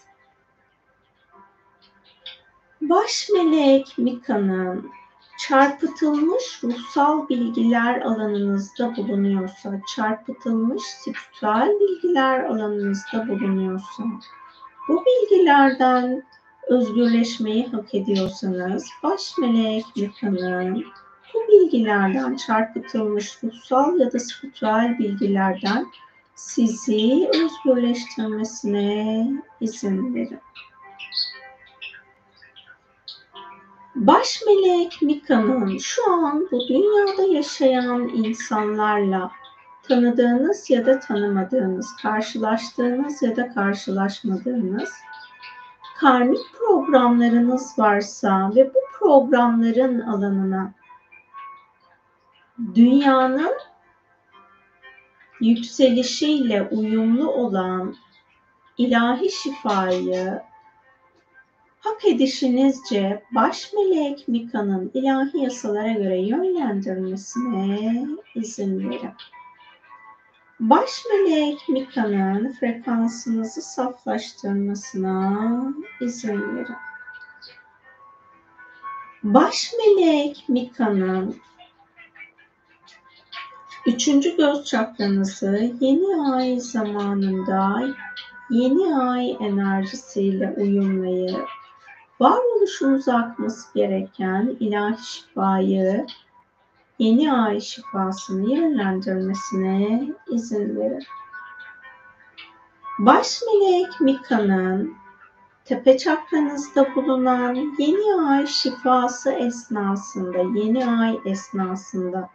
Baş 2.80 3.28
melek 3.34 3.98
Mika'nın 3.98 4.90
çarpıtılmış 5.38 6.60
ruhsal 6.64 7.28
bilgiler 7.28 8.00
alanınızda 8.00 8.96
bulunuyorsa, 8.96 9.80
çarpıtılmış 9.96 10.82
spiritüel 10.82 11.80
bilgiler 11.80 12.44
alanınızda 12.44 13.28
bulunuyorsa, 13.28 14.02
bu 14.88 15.04
bilgilerden 15.04 16.22
özgürleşmeyi 16.68 17.66
hak 17.66 17.94
ediyorsanız, 17.94 18.86
baş 19.02 19.38
melek 19.38 19.84
Mika'nın 19.96 20.84
bu 21.34 21.52
bilgilerden 21.52 22.36
çarpıtılmış 22.36 23.42
ruhsal 23.42 24.00
ya 24.00 24.12
da 24.12 24.18
spiritüel 24.18 24.98
bilgilerden 24.98 25.86
sizi 26.34 27.30
özgürleştirmesine 27.34 29.26
izin 29.60 30.14
verin. 30.14 30.40
Baş 33.98 34.42
melek 34.46 35.02
Mika'nın 35.02 35.78
şu 35.78 36.12
an 36.12 36.48
bu 36.52 36.68
dünyada 36.68 37.22
yaşayan 37.22 38.08
insanlarla 38.08 39.30
tanıdığınız 39.82 40.70
ya 40.70 40.86
da 40.86 41.00
tanımadığınız, 41.00 41.96
karşılaştığınız 42.02 43.22
ya 43.22 43.36
da 43.36 43.54
karşılaşmadığınız 43.54 44.92
karmik 46.00 46.40
programlarınız 46.58 47.78
varsa 47.78 48.52
ve 48.54 48.74
bu 48.74 48.78
programların 48.98 50.00
alanına 50.00 50.72
dünyanın 52.74 53.54
yükselişiyle 55.40 56.62
uyumlu 56.62 57.30
olan 57.30 57.96
ilahi 58.76 59.30
şifayı 59.32 60.42
hak 61.88 62.04
edişinizce 62.04 63.22
baş 63.34 63.72
melek 63.72 64.28
Mika'nın 64.28 64.90
ilahi 64.94 65.38
yasalara 65.38 65.92
göre 65.92 66.18
yönlendirmesine 66.18 68.06
izin 68.34 68.90
verin. 68.90 69.10
Baş 70.60 71.04
melek 71.10 71.68
Mika'nın 71.68 72.52
frekansınızı 72.52 73.62
saflaştırmasına 73.62 75.62
izin 76.00 76.56
verin. 76.56 76.76
Baş 79.22 79.72
melek 79.78 80.44
Mika'nın 80.48 81.36
Üçüncü 83.86 84.36
göz 84.36 84.64
çakranızı 84.64 85.72
yeni 85.80 86.32
ay 86.32 86.60
zamanında 86.60 87.88
yeni 88.50 88.96
ay 88.96 89.36
enerjisiyle 89.40 90.54
uyumlayıp 90.56 91.48
varoluşunuza 92.20 93.14
akması 93.14 93.74
gereken 93.74 94.56
ilahi 94.60 95.06
şifayı 95.06 96.06
yeni 96.98 97.32
ay 97.32 97.60
şifasını 97.60 98.54
yönlendirmesine 98.54 100.08
izin 100.30 100.76
verir. 100.76 101.08
Baş 102.98 103.40
melek 103.42 104.00
Mika'nın 104.00 104.94
tepe 105.64 105.98
çakranızda 105.98 106.94
bulunan 106.94 107.54
yeni 107.78 108.28
ay 108.28 108.46
şifası 108.46 109.30
esnasında, 109.30 110.38
yeni 110.38 110.86
ay 110.86 111.18
esnasında 111.24 112.30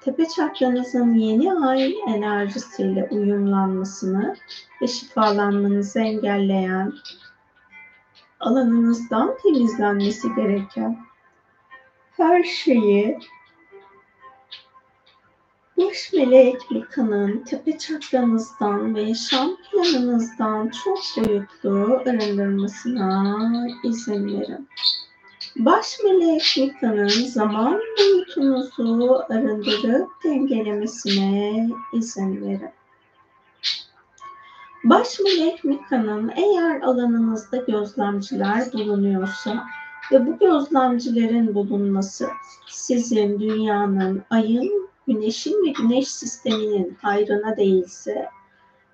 tepe 0.00 0.28
çakranızın 0.28 1.14
yeni 1.14 1.54
ay 1.54 1.94
enerjisiyle 2.06 3.08
uyumlanmasını 3.10 4.36
ve 4.82 4.86
şifalanmanızı 4.86 6.00
engelleyen 6.00 6.92
alanınızdan 8.40 9.34
temizlenmesi 9.42 10.34
gereken 10.34 10.98
her 12.16 12.44
şeyi 12.44 13.18
baş 15.76 16.12
melek 16.12 16.70
Mika'nın 16.70 17.44
tepe 17.44 17.78
çakranızdan 17.78 18.94
ve 18.94 19.02
yaşam 19.02 19.56
planınızdan 19.56 20.70
çok 20.84 20.98
boyutlu 21.16 22.02
arındırmasına 22.06 23.68
izin 23.84 24.26
verin. 24.26 24.68
Baş 25.56 25.98
melek 26.04 26.56
Mika'nın 26.58 27.08
zaman 27.08 27.80
boyutunuzu 27.98 29.24
arındırıp 29.30 30.08
dengelemesine 30.24 31.68
izin 31.92 32.40
verin. 32.40 32.70
Baş 34.88 35.20
melek 35.20 35.64
Mika'nın 35.64 36.32
eğer 36.36 36.80
alanınızda 36.80 37.56
gözlemciler 37.56 38.72
bulunuyorsa 38.72 39.64
ve 40.12 40.26
bu 40.26 40.38
gözlemcilerin 40.38 41.54
bulunması 41.54 42.28
sizin 42.66 43.40
dünyanın, 43.40 44.22
ayın, 44.30 44.88
güneşin 45.06 45.66
ve 45.66 45.70
güneş 45.70 46.08
sisteminin 46.08 46.96
hayrına 47.02 47.56
değilse, 47.56 48.28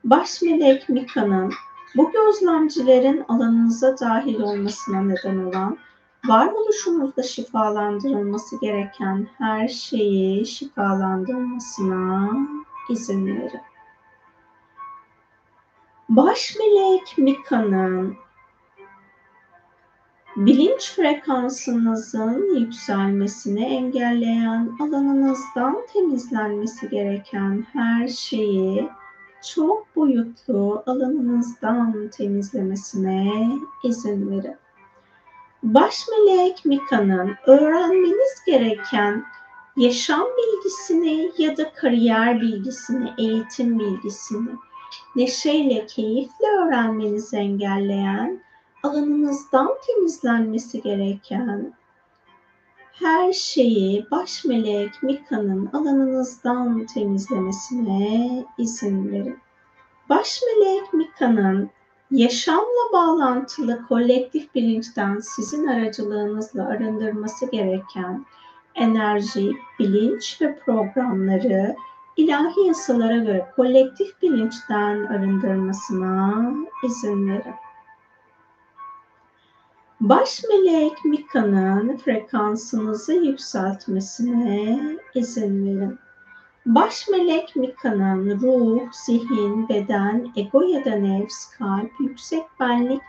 baş 0.05 0.43
melek 0.43 0.88
Mika'nın 0.88 1.53
bu 1.97 2.12
gözlemcilerin 2.12 3.24
alanınıza 3.28 3.99
dahil 3.99 4.40
olmasına 4.40 5.03
neden 5.03 5.45
olan 5.45 5.78
varoluşumuzda 6.24 7.22
şifalandırılması 7.22 8.61
gereken 8.61 9.28
her 9.38 9.68
şeyi 9.68 10.47
şifalandırmasına 10.47 12.30
izin 12.90 13.26
verin. 13.26 13.72
Baş 16.16 16.56
melek 16.58 17.18
Mika'nın 17.18 18.16
bilinç 20.36 20.90
frekansınızın 20.90 22.54
yükselmesini 22.60 23.64
engelleyen 23.64 24.70
alanınızdan 24.80 25.86
temizlenmesi 25.92 26.88
gereken 26.88 27.66
her 27.72 28.08
şeyi 28.08 28.88
çok 29.54 29.96
boyutlu 29.96 30.82
alanınızdan 30.86 32.08
temizlemesine 32.08 33.48
izin 33.84 34.30
verin. 34.30 34.56
Baş 35.62 36.04
melek 36.08 36.64
Mika'nın 36.64 37.34
öğrenmeniz 37.46 38.44
gereken 38.46 39.24
yaşam 39.76 40.26
bilgisini 40.38 41.32
ya 41.38 41.56
da 41.56 41.72
kariyer 41.72 42.40
bilgisini, 42.40 43.12
eğitim 43.18 43.78
bilgisini 43.78 44.50
neşeyle, 45.16 45.86
keyifle 45.86 46.47
öğrenmenizi 46.47 47.36
engelleyen, 47.36 48.43
alanınızdan 48.82 49.70
temizlenmesi 49.86 50.82
gereken 50.82 51.72
her 52.93 53.32
şeyi 53.32 54.07
baş 54.11 54.45
melek 54.45 55.03
Mika'nın 55.03 55.70
alanınızdan 55.72 56.86
temizlemesine 56.86 58.45
izin 58.59 59.12
verin. 59.12 59.38
Baş 60.09 60.40
melek 60.43 60.93
Mika'nın 60.93 61.70
yaşamla 62.11 62.93
bağlantılı 62.93 63.86
kolektif 63.88 64.55
bilinçten 64.55 65.18
sizin 65.18 65.66
aracılığınızla 65.66 66.68
arındırması 66.68 67.51
gereken 67.51 68.26
enerji, 68.74 69.53
bilinç 69.78 70.40
ve 70.40 70.59
programları 70.59 71.76
ilahi 72.16 72.66
yasalara 72.66 73.16
göre 73.16 73.46
kolektif 73.56 74.22
bilinçten 74.22 75.04
arındırmasına 75.04 76.52
izin 76.84 77.28
verin. 77.28 77.54
Baş 80.00 80.42
melek 80.48 81.04
Mika'nın 81.04 81.96
frekansınızı 81.96 83.12
yükseltmesine 83.12 84.80
izin 85.14 85.66
verin. 85.66 85.98
Baş 86.66 87.08
melek 87.08 87.56
Mika'nın 87.56 88.40
ruh, 88.40 88.92
zihin, 88.92 89.68
beden, 89.68 90.32
ego 90.36 90.62
ya 90.62 90.84
da 90.84 90.90
nefs, 90.90 91.50
kalp, 91.58 91.90
yüksek 92.00 92.42
benlik 92.60 93.02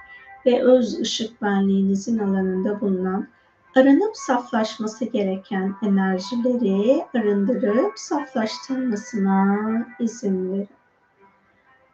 ve 0.46 0.64
öz 0.64 1.00
ışık 1.00 1.42
benliğinizin 1.42 2.20
alanında 2.20 2.82
bulunan 2.82 3.28
aranıp 3.76 4.18
saflaşması 4.18 5.06
gereken 5.06 5.76
enerjileri 5.82 7.06
arındırıp 7.14 8.00
saflaştırmasına 8.00 9.58
izin 10.00 10.54
verin. 10.54 10.70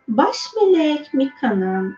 Baş 0.07 0.47
melek 0.55 1.13
Mika'nın 1.13 1.95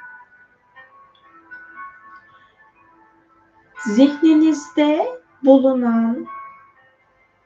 zihninizde 3.86 5.08
bulunan 5.44 6.28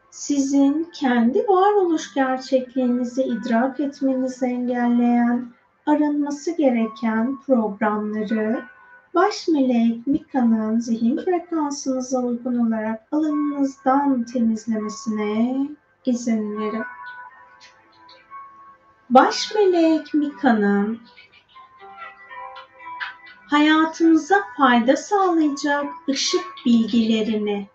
sizin 0.09 0.91
kendi 0.93 1.39
varoluş 1.39 2.13
gerçekliğinizi 2.13 3.23
idrak 3.23 3.79
etmenizi 3.79 4.45
engelleyen, 4.45 5.53
arınması 5.85 6.57
gereken 6.57 7.41
programları 7.41 8.63
baş 9.15 9.47
melek 9.47 10.07
Mika'nın 10.07 10.79
zihin 10.79 11.17
frekansınıza 11.17 12.19
uygun 12.19 12.67
olarak 12.67 13.07
alanınızdan 13.11 14.23
temizlemesine 14.23 15.67
izin 16.05 16.59
verin. 16.59 16.83
Baş 19.09 19.55
melek 19.55 20.13
Mika'nın 20.13 20.99
hayatınıza 23.49 24.35
fayda 24.57 24.95
sağlayacak 24.95 25.85
ışık 26.09 26.45
bilgilerini 26.65 27.67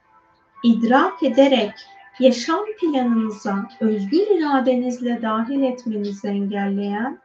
idrak 0.63 1.23
ederek 1.23 1.73
yaşam 2.21 2.65
planınıza 2.81 3.69
özgür 3.81 4.39
iradenizle 4.39 5.23
dahil 5.23 5.63
etmenizi 5.63 6.29
engelleyen 6.29 7.19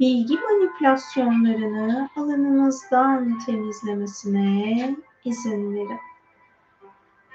bilgi 0.00 0.34
manipülasyonlarını 0.34 2.08
alanınızdan 2.16 3.38
temizlemesine 3.38 4.96
izin 5.24 5.74
verin. 5.74 6.00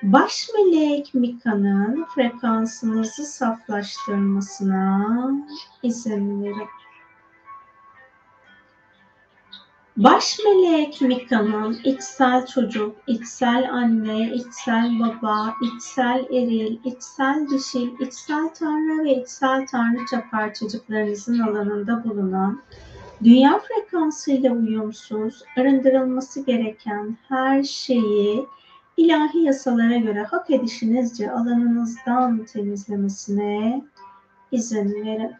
Baş 0.03 0.49
melek 0.53 1.13
Mika'nın 1.13 2.05
frekansınızı 2.15 3.25
saflaştırmasına 3.25 5.31
izin 5.83 6.43
verin. 6.43 6.67
Baş 10.03 10.39
melek 10.45 11.01
Mika'nın 11.01 11.77
içsel 11.83 12.45
çocuk, 12.45 12.95
içsel 13.07 13.71
anne, 13.71 14.33
içsel 14.33 14.99
baba, 14.99 15.53
içsel 15.61 16.25
eril, 16.31 16.77
içsel 16.85 17.47
dişil, 17.49 17.89
içsel 17.99 18.49
tanrı 18.59 19.03
ve 19.03 19.21
içsel 19.21 19.67
tanrıça 19.67 20.23
parçacıklarınızın 20.31 21.39
alanında 21.39 22.03
bulunan 22.03 22.61
dünya 23.23 23.59
frekansıyla 23.59 24.51
uyumsuz, 24.51 25.43
arındırılması 25.57 26.45
gereken 26.45 27.17
her 27.27 27.63
şeyi 27.63 28.45
ilahi 28.97 29.39
yasalara 29.39 29.97
göre 29.97 30.23
hak 30.23 30.49
edişinizce 30.49 31.31
alanınızdan 31.31 32.45
temizlemesine 32.45 33.81
izin 34.51 35.05
verin. 35.05 35.31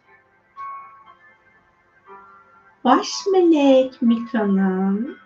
Baş 2.84 3.26
melek 3.32 4.02
Mika'nın 4.02 5.16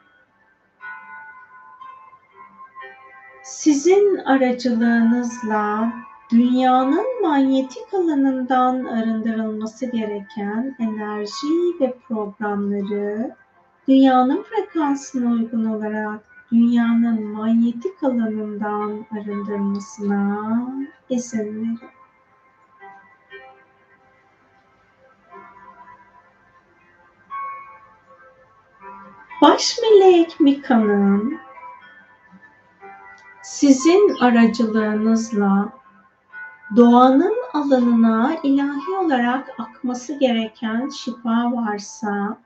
sizin 3.42 4.16
aracılığınızla 4.16 5.92
dünyanın 6.32 7.22
manyetik 7.22 7.94
alanından 7.94 8.84
arındırılması 8.84 9.86
gereken 9.86 10.76
enerji 10.78 11.80
ve 11.80 11.94
programları 12.09 13.36
dünyanın 13.88 14.42
frekansına 14.42 15.32
uygun 15.32 15.64
olarak 15.64 16.20
dünyanın 16.52 17.22
manyetik 17.26 18.02
alanından 18.02 19.07
arındırmasına 19.12 20.52
izin 21.09 21.38
verin. 21.38 21.95
Baş 29.43 29.78
melek 29.82 30.41
Mika'nın 30.41 31.39
sizin 33.43 34.16
aracılığınızla 34.20 35.72
doğanın 36.76 37.34
alanına 37.53 38.37
ilahi 38.43 38.91
olarak 38.99 39.61
akması 39.61 40.18
gereken 40.18 40.89
şifa 40.89 41.53
varsa 41.53 42.39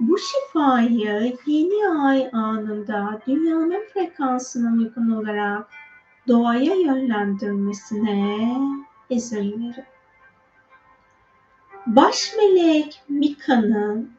bu 0.00 0.18
şifayı 0.18 1.36
yeni 1.46 1.88
ay 2.00 2.30
anında 2.32 3.20
dünyanın 3.26 3.84
frekansına 3.94 4.72
uygun 4.78 5.10
olarak 5.10 5.68
doğaya 6.28 6.74
yönlendirmesine 6.74 8.56
izin 9.10 9.38
verin. 9.38 9.84
Baş 11.86 12.32
melek 12.36 13.02
Mika'nın 13.08 14.15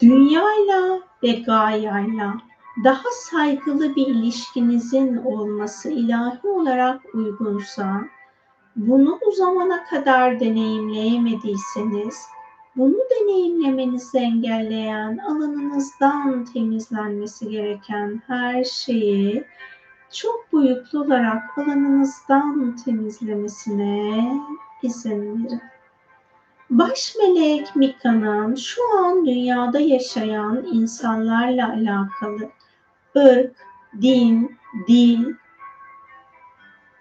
dünyayla 0.00 1.00
ve 1.22 1.32
gayayla 1.32 2.34
daha 2.84 3.10
saygılı 3.12 3.96
bir 3.96 4.06
ilişkinizin 4.06 5.16
olması 5.16 5.90
ilahi 5.90 6.48
olarak 6.48 7.14
uygunsa, 7.14 8.04
bunu 8.76 9.18
bu 9.26 9.32
zamana 9.32 9.84
kadar 9.84 10.40
deneyimleyemediyseniz, 10.40 12.26
bunu 12.76 12.96
deneyimlemenizi 13.10 14.18
engelleyen 14.18 15.18
alanınızdan 15.18 16.44
temizlenmesi 16.44 17.48
gereken 17.48 18.22
her 18.26 18.64
şeyi 18.64 19.44
çok 20.12 20.52
boyutlu 20.52 21.00
olarak 21.00 21.58
alanınızdan 21.58 22.76
temizlemesine 22.84 24.40
izin 24.82 25.44
verin. 25.44 25.73
Baş 26.74 27.16
melek 27.18 27.76
Mika'nın 27.76 28.54
şu 28.54 28.98
an 28.98 29.26
dünyada 29.26 29.80
yaşayan 29.80 30.66
insanlarla 30.72 31.68
alakalı 31.68 32.50
ırk, 33.16 33.56
din, 34.02 34.56
dil 34.88 35.34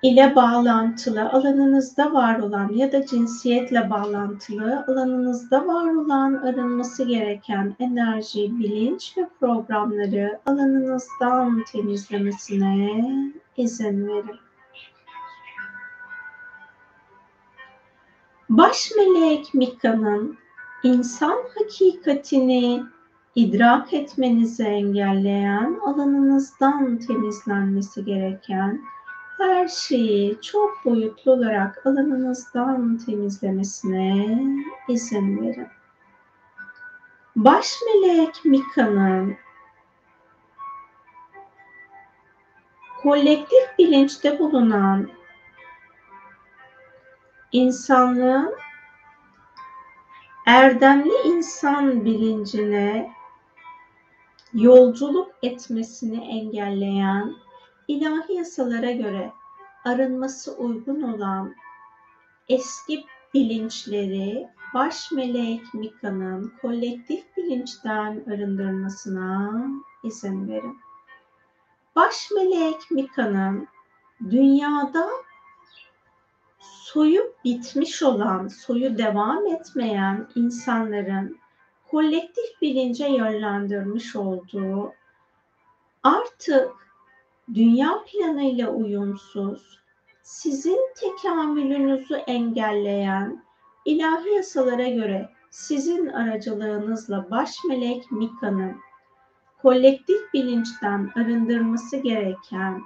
ile 0.03 0.35
bağlantılı 0.35 1.29
alanınızda 1.29 2.13
var 2.13 2.39
olan 2.39 2.69
ya 2.73 2.91
da 2.91 3.05
cinsiyetle 3.05 3.89
bağlantılı 3.89 4.85
alanınızda 4.87 5.67
var 5.67 5.95
olan 5.95 6.33
arınması 6.33 7.03
gereken 7.03 7.75
enerji, 7.79 8.59
bilinç 8.59 9.17
ve 9.17 9.29
programları 9.39 10.39
alanınızdan 10.45 11.63
temizlemesine 11.71 13.03
izin 13.57 14.07
verin. 14.07 14.52
Baş 18.57 18.91
melek 18.97 19.53
Mika'nın 19.53 20.37
insan 20.83 21.37
hakikatini 21.55 22.83
idrak 23.35 23.93
etmenizi 23.93 24.63
engelleyen 24.63 25.79
alanınızdan 25.85 26.97
temizlenmesi 26.97 28.05
gereken 28.05 28.81
her 29.37 29.67
şeyi 29.67 30.41
çok 30.41 30.85
boyutlu 30.85 31.31
olarak 31.31 31.85
alanınızdan 31.85 32.97
temizlemesine 32.97 34.37
izin 34.87 35.41
verin. 35.41 35.67
Baş 37.35 37.73
melek 37.85 38.45
Mika'nın 38.45 39.35
kolektif 43.03 43.77
bilinçte 43.79 44.39
bulunan 44.39 45.09
insanlığın 47.53 48.55
erdemli 50.45 51.13
insan 51.25 52.05
bilincine 52.05 53.11
yolculuk 54.53 55.31
etmesini 55.43 56.25
engelleyen 56.25 57.35
ilahi 57.87 58.33
yasalara 58.33 58.91
göre 58.91 59.31
arınması 59.85 60.55
uygun 60.57 61.01
olan 61.01 61.55
eski 62.49 63.05
bilinçleri 63.33 64.47
baş 64.73 65.11
melek 65.11 65.73
Mika'nın 65.73 66.53
kolektif 66.61 67.37
bilinçten 67.37 68.23
arındırmasına 68.27 69.51
izin 70.03 70.47
verin. 70.47 70.77
Baş 71.95 72.31
melek 72.35 72.91
Mika'nın 72.91 73.67
dünyada 74.29 75.09
soyu 76.93 77.33
bitmiş 77.45 78.03
olan, 78.03 78.47
soyu 78.47 78.97
devam 78.97 79.47
etmeyen 79.47 80.27
insanların 80.35 81.37
kolektif 81.91 82.61
bilince 82.61 83.07
yönlendirmiş 83.07 84.15
olduğu 84.15 84.93
artık 86.03 86.71
dünya 87.53 88.03
planıyla 88.05 88.69
uyumsuz, 88.69 89.79
sizin 90.21 90.79
tekamülünüzü 90.95 92.13
engelleyen 92.13 93.43
ilahi 93.85 94.29
yasalara 94.29 94.87
göre 94.87 95.29
sizin 95.49 96.07
aracılığınızla 96.07 97.31
baş 97.31 97.55
melek 97.67 98.11
Mika'nın 98.11 98.75
kolektif 99.61 100.33
bilinçten 100.33 101.11
arındırması 101.15 101.97
gereken 101.97 102.81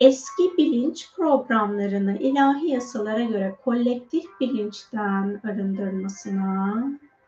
eski 0.00 0.56
bilinç 0.58 1.12
programlarını 1.16 2.18
ilahi 2.18 2.70
yasalara 2.70 3.24
göre 3.24 3.56
kolektif 3.64 4.24
bilinçten 4.40 5.40
arındırmasına 5.44 6.84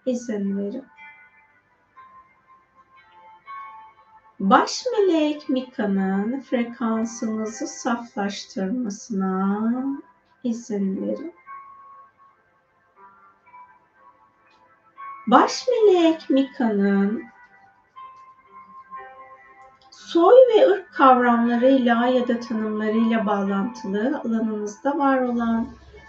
izin 0.06 0.58
verin. 0.58 0.84
Baş 4.40 4.84
melek 4.92 5.48
Mika'nın 5.48 6.40
frekansınızı 6.40 7.66
saflaştırmasına 7.66 9.72
izin 10.44 11.06
verin. 11.06 11.34
Baş 15.26 15.66
melek 15.68 16.30
Mika'nın 16.30 17.22
soy 20.12 20.34
ve 20.34 20.70
ırk 20.70 20.92
kavramlarıyla 20.92 22.06
ya 22.06 22.28
da 22.28 22.40
tanımlarıyla 22.40 23.26
bağlantılı 23.26 24.20
alanınızda 24.24 24.98
var 24.98 25.18
olan 25.18 25.68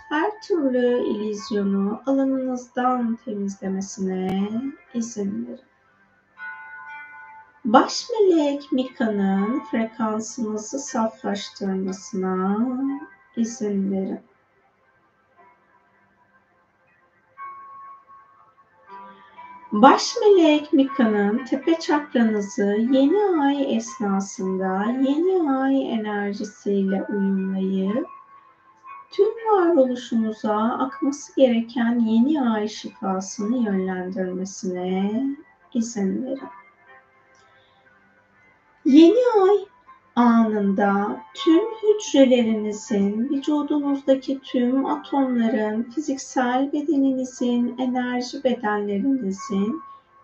her 0.09 0.41
türlü 0.41 1.03
ilizyonu 1.03 2.01
alanınızdan 2.05 3.17
temizlemesine 3.25 4.49
izin 4.93 5.47
verin. 5.47 5.59
Baş 7.65 8.05
melek 8.09 8.71
Mika'nın 8.71 9.59
frekansınızı 9.71 10.79
saflaştırmasına 10.79 12.57
izin 13.35 13.91
verin. 13.91 14.19
Baş 19.73 20.15
melek 20.21 20.73
Mika'nın 20.73 21.45
tepe 21.45 21.79
çakranızı 21.79 22.87
yeni 22.91 23.41
ay 23.41 23.75
esnasında 23.75 24.85
yeni 24.85 25.51
ay 25.51 25.93
enerjisiyle 25.93 27.05
uyumlayıp 27.09 28.07
tüm 29.11 29.25
varoluşunuza 29.25 30.57
akması 30.57 31.35
gereken 31.35 31.99
yeni 31.99 32.41
ay 32.41 32.67
şifasını 32.67 33.57
yönlendirmesine 33.57 35.11
izin 35.73 36.25
verin. 36.25 36.49
Yeni 38.85 39.41
ay 39.43 39.57
anında 40.15 41.21
tüm 41.33 41.63
hücrelerinizin, 41.63 43.29
vücudunuzdaki 43.29 44.39
tüm 44.39 44.85
atomların, 44.85 45.83
fiziksel 45.83 46.71
bedeninizin, 46.73 47.77
enerji 47.77 48.43
bedenlerinizin 48.43 49.81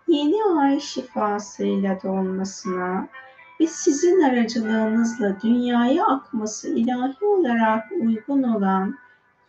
yeni 0.07 0.43
ay 0.59 0.79
şifasıyla 0.79 2.01
dolmasına 2.03 3.07
ve 3.59 3.67
sizin 3.67 4.21
aracılığınızla 4.21 5.37
dünyaya 5.43 6.05
akması 6.05 6.69
ilahi 6.69 7.25
olarak 7.25 7.91
uygun 8.01 8.43
olan 8.43 8.95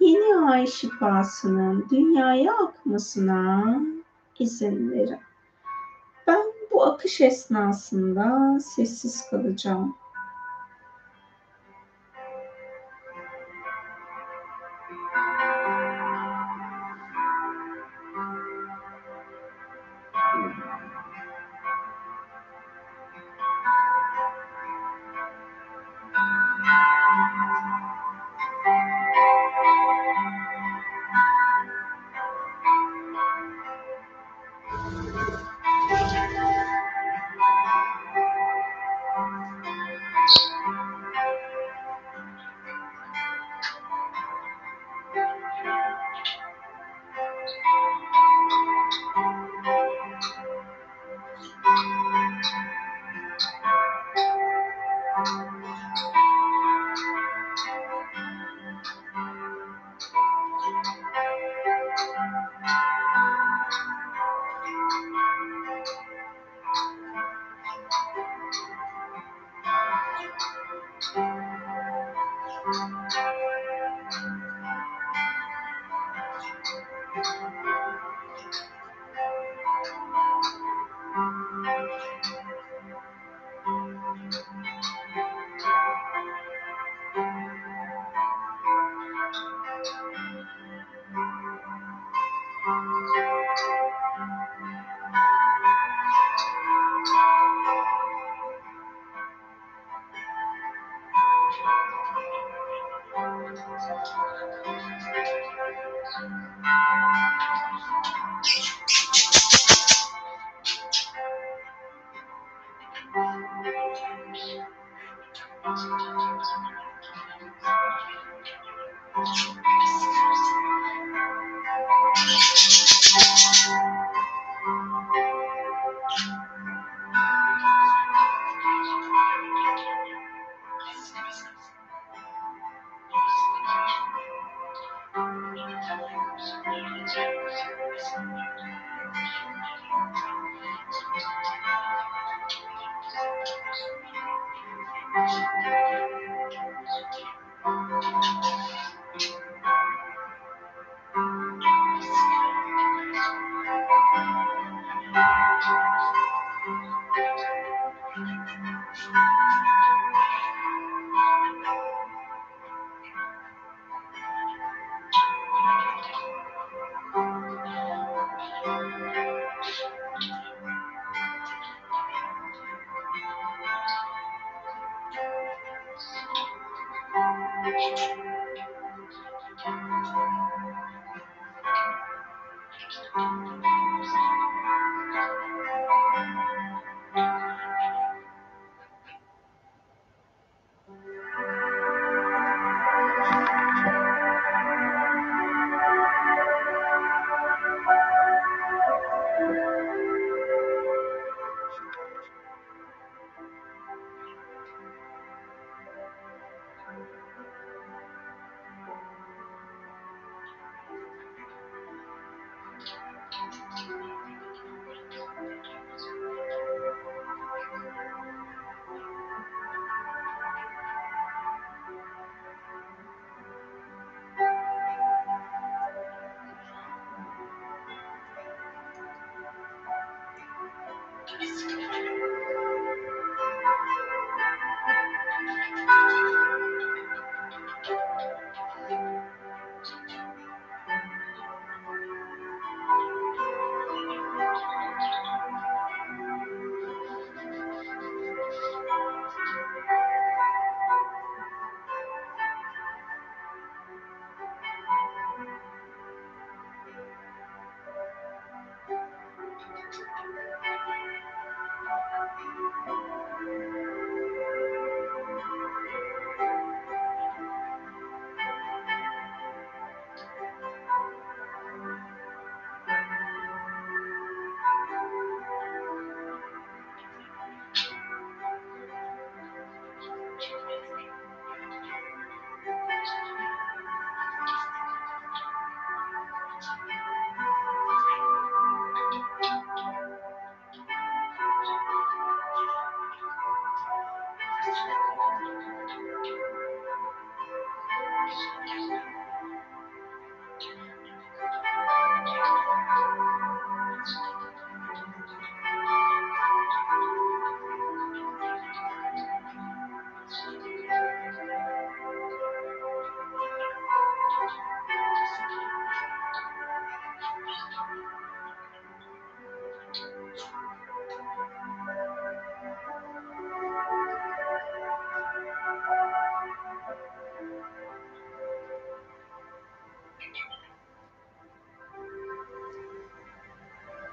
yeni 0.00 0.50
ay 0.50 0.66
şifasının 0.66 1.86
dünyaya 1.90 2.52
akmasına 2.52 3.80
izin 4.38 4.90
verin. 4.90 5.18
Ben 6.26 6.42
bu 6.72 6.84
akış 6.84 7.20
esnasında 7.20 8.58
sessiz 8.60 9.30
kalacağım. 9.30 9.96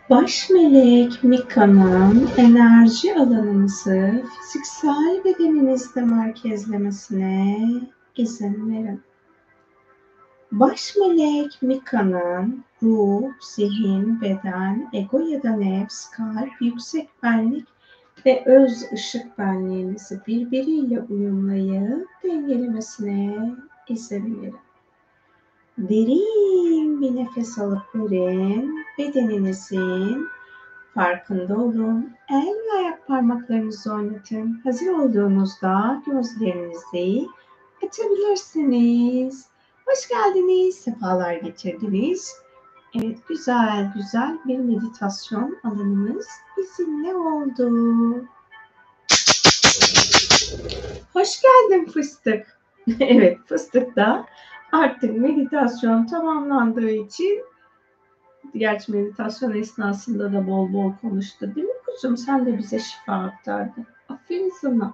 Baş 0.10 0.50
melek 0.50 1.24
Mika'nın 1.24 2.30
enerji 2.38 3.16
alanınızı 3.16 4.24
fiziksel 4.40 5.22
bedeninizde 5.26 6.02
merkezlemesine 6.02 7.60
izin 8.18 8.72
verin. 8.72 9.02
Baş 10.52 10.96
melek 10.96 11.62
Mika'nın 11.62 12.64
ruh, 12.84 13.24
zihin, 13.42 14.22
beden, 14.22 14.90
ego 14.94 15.20
ya 15.20 15.44
da 15.44 15.52
nefs, 15.52 16.10
kalp, 16.10 16.62
yüksek 16.62 17.10
benlik 17.24 17.68
ve 18.26 18.44
öz 18.46 18.86
ışık 18.94 19.38
benliğinizi 19.38 20.22
birbiriyle 20.28 21.02
uyumlayıp 21.02 22.08
dengelemesine 22.24 23.56
izin 23.90 24.42
verin. 24.42 24.67
Derin 25.78 27.02
bir 27.02 27.16
nefes 27.16 27.60
alıp 27.60 27.96
verin. 27.96 28.86
Bedeninizin 28.98 30.28
farkında 30.94 31.58
olun. 31.58 32.10
El 32.30 32.48
ve 32.48 32.78
ayak 32.78 33.08
parmaklarınızı 33.08 33.94
oynatın. 33.94 34.62
Hazır 34.64 34.88
olduğunuzda 34.88 36.04
gözlerinizi 36.06 37.28
açabilirsiniz. 37.86 39.46
Hoş 39.86 40.08
geldiniz, 40.10 40.76
sefalar 40.76 41.34
getirdiniz. 41.34 42.36
Evet, 42.96 43.18
güzel 43.28 43.92
güzel 43.96 44.38
bir 44.46 44.58
meditasyon 44.58 45.58
alanımız 45.64 46.28
bizimle 46.58 47.16
oldu. 47.16 47.70
Hoş 51.14 51.42
geldin 51.42 51.86
fıstık. 51.86 52.60
evet, 53.00 53.38
fıstık 53.46 53.96
da 53.96 54.26
artık 54.72 55.18
meditasyon 55.18 56.06
tamamlandığı 56.06 56.90
için 56.90 57.44
gerçi 58.56 58.92
meditasyon 58.92 59.54
esnasında 59.54 60.34
da 60.34 60.48
bol 60.48 60.74
bol 60.74 60.92
konuştu 61.02 61.56
değil 61.56 61.68
mi 61.68 61.74
kuzum? 61.86 62.18
Sen 62.18 62.46
de 62.46 62.58
bize 62.58 62.80
şifa 62.80 63.14
aktardın. 63.14 63.86
Aferin 64.10 64.54
sana. 64.62 64.94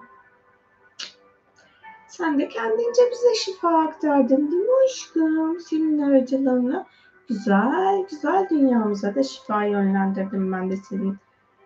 Sen 2.08 2.38
de 2.38 2.48
kendince 2.48 3.02
bize 3.12 3.34
şifa 3.34 3.82
aktardın 3.82 4.50
değil 4.50 4.62
mi 4.62 4.70
aşkım? 4.84 5.60
Senin 5.60 5.98
aracılığınla 5.98 6.86
güzel 7.28 8.06
güzel 8.10 8.46
dünyamıza 8.50 9.14
da 9.14 9.22
şifa 9.22 9.64
yönlendirdim 9.64 10.52
ben 10.52 10.70
de 10.70 10.76
senin 10.76 11.16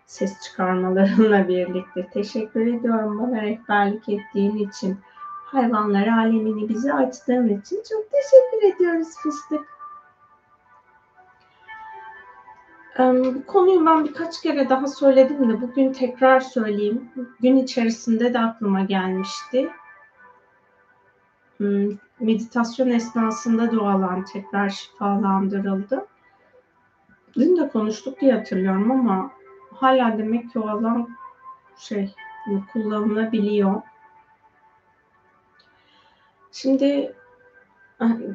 ses 0.06 0.40
çıkarmalarınla 0.40 1.48
birlikte. 1.48 2.08
Teşekkür 2.12 2.66
ediyorum 2.66 3.18
bana 3.18 3.42
rehberlik 3.42 4.08
ettiğin 4.08 4.56
için. 4.56 4.98
Hayvanlar 5.50 6.06
alemini 6.06 6.68
bize 6.68 6.94
açtığın 6.94 7.48
için 7.48 7.82
çok 7.88 8.04
teşekkür 8.10 8.76
ediyoruz 8.76 9.08
fıstık. 9.22 9.78
Bu 12.98 13.46
konuyu 13.46 13.86
ben 13.86 14.04
birkaç 14.04 14.40
kere 14.42 14.68
daha 14.68 14.86
söyledim 14.86 15.50
de 15.50 15.60
bugün 15.60 15.92
tekrar 15.92 16.40
söyleyeyim. 16.40 17.10
Gün 17.40 17.56
içerisinde 17.56 18.34
de 18.34 18.38
aklıma 18.38 18.80
gelmişti. 18.80 19.70
Hmm, 21.56 21.90
meditasyon 22.20 22.90
esnasında 22.90 23.72
da 23.72 23.80
o 23.80 23.86
alan 23.86 24.24
tekrar 24.24 24.68
şifalandırıldı. 24.68 26.06
Dün 27.36 27.56
de 27.56 27.68
konuştuk 27.68 28.20
diye 28.20 28.34
hatırlıyorum 28.34 28.90
ama 28.90 29.30
hala 29.74 30.18
demek 30.18 30.52
ki 30.52 30.58
o 30.58 30.68
alan 30.68 31.08
şey 31.78 32.14
kullanılabiliyor. 32.72 33.82
Şimdi 36.52 37.14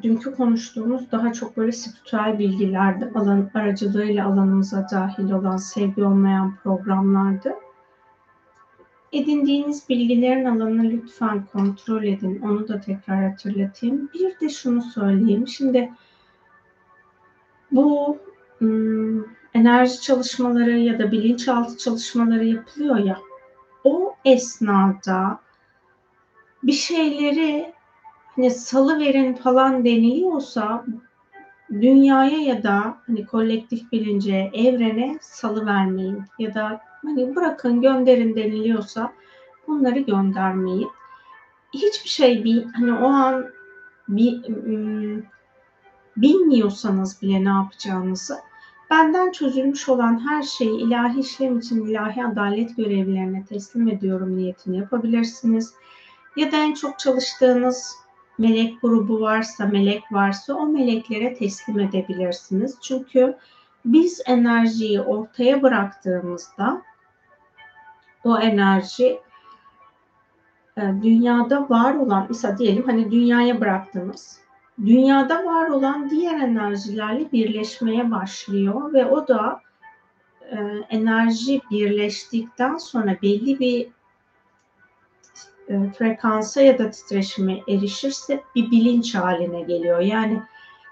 dünkü 0.04 0.36
konuştuğumuz 0.36 1.12
daha 1.12 1.34
çok 1.34 1.58
böyle 1.58 1.72
spiritüel 1.72 2.40
bilgilerde 2.40 3.12
alan 3.16 3.50
aracılığıyla 3.54 4.28
alanımıza 4.28 4.88
dahil 4.92 5.32
olan 5.32 5.58
sevgi 5.58 6.04
olmayan 6.04 6.56
programlardı. 6.64 7.54
Edindiğiniz 9.12 9.90
bilgilerin 9.90 10.46
alanını 10.46 10.84
lütfen 10.84 11.46
kontrol 11.46 12.04
edin. 12.04 12.42
Onu 12.42 12.68
da 12.68 12.82
tekrar 12.82 13.30
hatırlatayım. 13.30 14.10
Bir 14.14 14.40
de 14.40 14.50
şunu 14.50 14.82
söyleyeyim. 14.82 15.48
Şimdi 15.48 15.92
bu 17.72 18.18
ım, 18.62 19.28
enerji 19.54 20.02
çalışmaları 20.02 20.78
ya 20.78 21.00
da 21.00 21.12
bilinçaltı 21.12 21.78
çalışmaları 21.78 22.46
yapılıyor 22.46 22.98
ya. 22.98 23.18
O 23.84 24.16
esnada 24.26 25.40
bir 26.64 26.72
şeyleri 26.72 27.74
hani 28.36 28.52
salı 28.52 29.00
verin 29.00 29.34
falan 29.34 29.86
deniliyorsa 29.86 30.86
dünyaya 31.72 32.38
ya 32.38 32.64
da 32.64 32.98
hani 33.08 33.26
kolektif 33.26 33.92
bilince, 33.92 34.52
evrene 34.54 35.18
salı 35.22 35.66
vermeyin 35.66 36.24
ya 36.40 36.54
da 36.54 36.82
hani 37.06 37.36
bırakın 37.36 37.82
gönderin 37.82 38.36
deniliyorsa 38.36 39.14
bunları 39.68 40.00
göndermeyin. 40.00 40.90
Hiçbir 41.74 42.10
şey 42.10 42.44
bir 42.44 42.66
hani 42.66 42.94
o 42.94 43.06
an 43.06 43.46
bir 44.08 44.42
bilmiyorsanız 46.18 47.22
bile 47.22 47.46
ne 47.46 47.50
yapacağınızı 47.50 48.38
benden 48.90 49.32
çözülmüş 49.32 49.90
olan 49.90 50.30
her 50.30 50.44
şeyi 50.44 50.82
ilahi 50.82 51.20
işlem 51.20 51.60
için 51.60 51.86
ilahi 51.86 52.26
adalet 52.26 52.78
görevlilerine 52.78 53.46
teslim 53.46 53.88
ediyorum 53.88 54.38
niyetini 54.38 54.78
yapabilirsiniz. 54.78 55.74
Ya 56.36 56.52
da 56.52 56.58
en 56.58 56.74
çok 56.74 57.00
çalıştığınız 57.00 57.96
melek 58.38 58.82
grubu 58.82 59.22
varsa, 59.22 59.66
melek 59.66 60.04
varsa 60.12 60.54
o 60.54 60.66
meleklere 60.66 61.34
teslim 61.34 61.80
edebilirsiniz. 61.80 62.78
Çünkü 62.82 63.38
biz 63.86 64.22
enerjiyi 64.26 65.02
ortaya 65.02 65.64
bıraktığımızda 65.64 66.82
o 68.24 68.40
enerji 68.40 69.20
e, 70.78 70.82
dünyada 70.82 71.70
var 71.70 71.96
olan 71.96 72.26
mesela 72.30 72.58
diyelim 72.58 72.84
hani 72.86 73.12
dünyaya 73.12 73.62
bıraktınız. 73.62 74.40
Dünyada 74.86 75.46
var 75.46 75.68
olan 75.68 76.10
diğer 76.10 76.40
enerjilerle 76.40 77.32
birleşmeye 77.32 78.12
başlıyor 78.12 78.94
ve 78.94 79.06
o 79.06 79.28
da 79.28 79.62
e, 80.42 80.58
enerji 80.90 81.62
birleştikten 81.72 82.78
sonra 82.78 83.18
belli 83.22 83.60
bir 83.60 83.88
e, 85.70 85.90
frekansa 85.98 86.62
ya 86.62 86.80
da 86.80 86.90
titreşime 86.90 87.60
erişirse 87.68 88.44
bir 88.56 88.72
bilinç 88.72 89.16
haline 89.16 89.62
geliyor. 89.62 90.00
Yani 90.00 90.42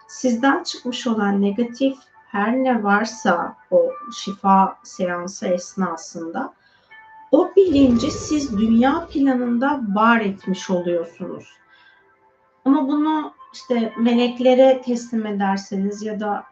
sizden 0.08 0.64
çıkmış 0.64 1.08
olan 1.08 1.42
negatif 1.42 1.98
her 2.28 2.54
ne 2.54 2.84
varsa 2.84 3.56
o 3.72 3.92
şifa 4.18 4.78
seansı 4.84 5.48
esnasında 5.48 6.54
o 7.32 7.52
bilinci 7.56 8.12
siz 8.12 8.58
dünya 8.58 9.08
planında 9.08 9.82
var 9.96 10.20
etmiş 10.20 10.70
oluyorsunuz. 10.70 11.46
Ama 12.66 12.88
bunu 12.88 13.34
işte 13.54 13.94
meleklere 13.98 14.82
teslim 14.82 15.26
ederseniz 15.26 16.04
ya 16.04 16.20
da 16.20 16.44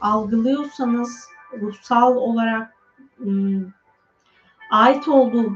algılıyorsanız 0.00 1.26
ruhsal 1.60 2.16
olarak 2.16 2.74
ım, 3.20 3.74
ait 4.70 5.08
olduğu 5.08 5.52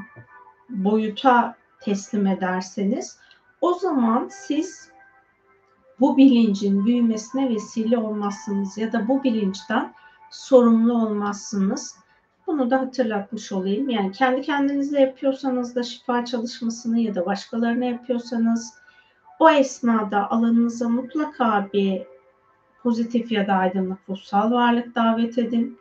boyuta 0.69 1.60
teslim 1.81 2.27
ederseniz 2.27 3.19
o 3.61 3.75
zaman 3.75 4.29
siz 4.31 4.91
bu 6.01 6.17
bilincin 6.17 6.87
büyümesine 6.87 7.49
vesile 7.49 7.99
olmazsınız 7.99 8.79
ya 8.79 8.93
da 8.93 9.09
bu 9.09 9.25
bilinçten 9.25 9.95
sorumlu 10.31 10.95
olmazsınız. 10.95 11.97
Bunu 12.47 12.71
da 12.71 12.81
hatırlatmış 12.81 13.53
olayım. 13.53 13.89
Yani 13.89 14.13
kendi 14.13 14.43
kendinize 14.43 15.01
yapıyorsanız 15.01 15.75
da 15.75 15.83
şifa 15.83 16.25
çalışmasını 16.25 17.01
ya 17.01 17.15
da 17.15 17.27
başkalarına 17.27 17.85
yapıyorsanız 17.85 18.75
o 19.39 19.51
esnada 19.51 20.31
alanınıza 20.31 20.89
mutlaka 20.89 21.69
bir 21.73 22.03
pozitif 22.83 23.33
ya 23.33 23.47
da 23.47 23.53
aydınlık 23.53 23.99
ruhsal 24.09 24.51
varlık 24.51 24.95
davet 24.95 25.39
edin 25.39 25.79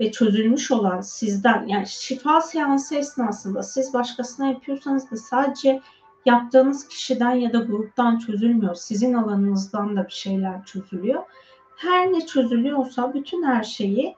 ve 0.00 0.12
çözülmüş 0.12 0.70
olan 0.70 1.00
sizden 1.00 1.66
yani 1.66 1.86
şifa 1.86 2.40
seansı 2.40 2.94
esnasında 2.94 3.62
siz 3.62 3.94
başkasına 3.94 4.46
yapıyorsanız 4.46 5.10
da 5.10 5.16
sadece 5.16 5.82
yaptığınız 6.24 6.88
kişiden 6.88 7.34
ya 7.34 7.52
da 7.52 7.58
gruptan 7.58 8.18
çözülmüyor. 8.18 8.74
Sizin 8.74 9.14
alanınızdan 9.14 9.96
da 9.96 10.06
bir 10.06 10.12
şeyler 10.12 10.64
çözülüyor. 10.64 11.22
Her 11.76 12.12
ne 12.12 12.26
çözülüyorsa 12.26 13.14
bütün 13.14 13.42
her 13.42 13.62
şeyi 13.64 14.16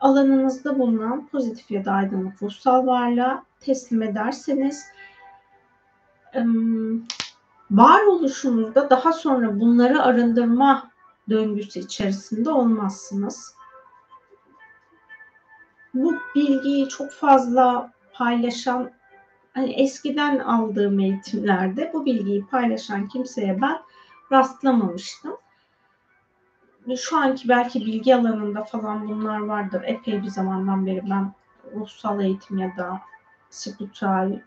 alanınızda 0.00 0.78
bulunan 0.78 1.26
pozitif 1.26 1.70
ya 1.70 1.84
da 1.84 1.92
aydınlık 1.92 2.42
ruhsal 2.42 2.86
varlığa 2.86 3.44
teslim 3.60 4.02
ederseniz 4.02 4.84
varoluşunuzda 7.70 8.90
daha 8.90 9.12
sonra 9.12 9.60
bunları 9.60 10.02
arındırma 10.02 10.90
döngüsü 11.30 11.80
içerisinde 11.80 12.50
olmazsınız 12.50 13.54
bu 15.94 16.14
bilgiyi 16.34 16.88
çok 16.88 17.12
fazla 17.12 17.92
paylaşan 18.12 18.90
hani 19.54 19.72
eskiden 19.72 20.38
aldığım 20.38 21.00
eğitimlerde 21.00 21.90
bu 21.94 22.06
bilgiyi 22.06 22.46
paylaşan 22.46 23.08
kimseye 23.08 23.60
ben 23.62 23.78
rastlamamıştım. 24.32 25.36
şu 26.96 27.16
anki 27.16 27.48
belki 27.48 27.80
bilgi 27.80 28.16
alanında 28.16 28.64
falan 28.64 29.08
bunlar 29.08 29.40
vardır. 29.40 29.82
Epey 29.86 30.22
bir 30.22 30.28
zamandan 30.28 30.86
beri 30.86 31.10
ben 31.10 31.32
ruhsal 31.74 32.20
eğitim 32.20 32.58
ya 32.58 32.76
da 32.76 33.00
spiritüel 33.50 34.42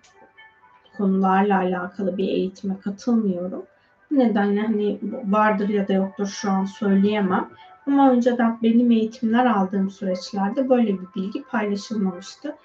konularla 0.98 1.58
alakalı 1.58 2.18
bir 2.18 2.28
eğitime 2.28 2.80
katılmıyorum. 2.80 3.66
Bu 4.12 4.20
nedenle 4.20 4.62
hani 4.62 5.00
vardır 5.26 5.70
ya 5.70 5.88
da 5.88 5.94
yoktur 5.94 6.28
şu 6.28 6.52
an 6.52 6.66
söyleyemem. 6.66 7.50
Ama 7.88 8.12
önceden 8.12 8.60
benim 8.64 8.92
eğitimler 8.92 9.46
aldığım 9.46 9.90
süreçlerde 9.90 10.70
böyle 10.70 10.94
bir 10.94 11.08
bilgi 11.16 11.44
paylaşılmamıştı. 11.44 12.56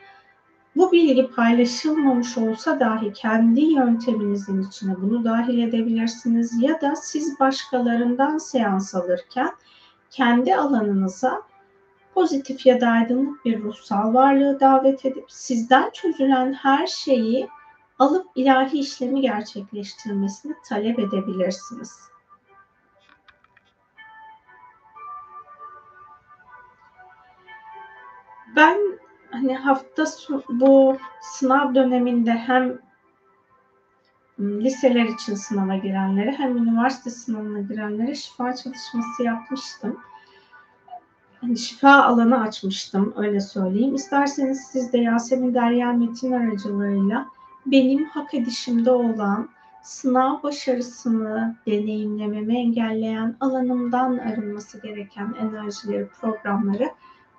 Bu 0.77 0.93
bilgi 0.93 1.31
paylaşılmamış 1.31 2.39
olsa 2.39 2.81
dahi 2.81 3.12
kendi 3.12 3.61
yönteminizin 3.61 4.62
içine 4.62 4.97
bunu 5.03 5.25
dahil 5.25 5.59
edebilirsiniz 5.59 6.62
ya 6.62 6.81
da 6.81 6.97
siz 6.97 7.41
başkalarından 7.41 8.39
seans 8.39 8.95
alırken 8.95 9.51
kendi 10.11 10.57
alanınıza 10.57 11.43
pozitif 12.14 12.66
ya 12.66 12.81
da 12.81 12.89
aydınlık 12.89 13.45
bir 13.45 13.62
ruhsal 13.62 14.14
varlığı 14.14 14.61
davet 14.61 15.07
edip 15.07 15.25
sizden 15.29 15.91
çözülen 15.91 16.53
her 16.53 16.87
şeyi 16.87 17.49
alıp 17.99 18.27
ilahi 18.35 18.79
işlemi 18.79 19.21
gerçekleştirmesini 19.21 20.55
talep 20.69 20.99
edebilirsiniz. 20.99 21.91
Ben 28.57 28.78
hani 29.30 29.57
hafta 29.57 30.05
bu 30.49 30.96
sınav 31.20 31.74
döneminde 31.74 32.32
hem 32.32 32.78
liseler 34.40 35.05
için 35.05 35.34
sınava 35.34 35.76
girenlere 35.76 36.32
hem 36.32 36.57
üniversite 36.57 37.11
sınavına 37.11 37.61
girenlere 37.61 38.14
şifa 38.14 38.55
çalışması 38.55 39.22
yapmıştım. 39.22 39.99
Hani 41.40 41.59
şifa 41.59 42.03
alanı 42.03 42.40
açmıştım 42.40 43.14
öyle 43.16 43.40
söyleyeyim. 43.40 43.94
İsterseniz 43.94 44.61
siz 44.61 44.92
de 44.92 44.99
Yasemin 44.99 45.55
Derya 45.55 45.92
Metin 45.92 46.32
aracılığıyla 46.32 47.26
benim 47.66 48.05
hak 48.05 48.34
edişimde 48.34 48.90
olan 48.90 49.49
sınav 49.82 50.42
başarısını 50.42 51.57
deneyimlememi 51.66 52.59
engelleyen 52.59 53.36
alanımdan 53.40 54.18
arınması 54.18 54.82
gereken 54.82 55.34
enerjileri, 55.40 56.09
programları 56.20 56.90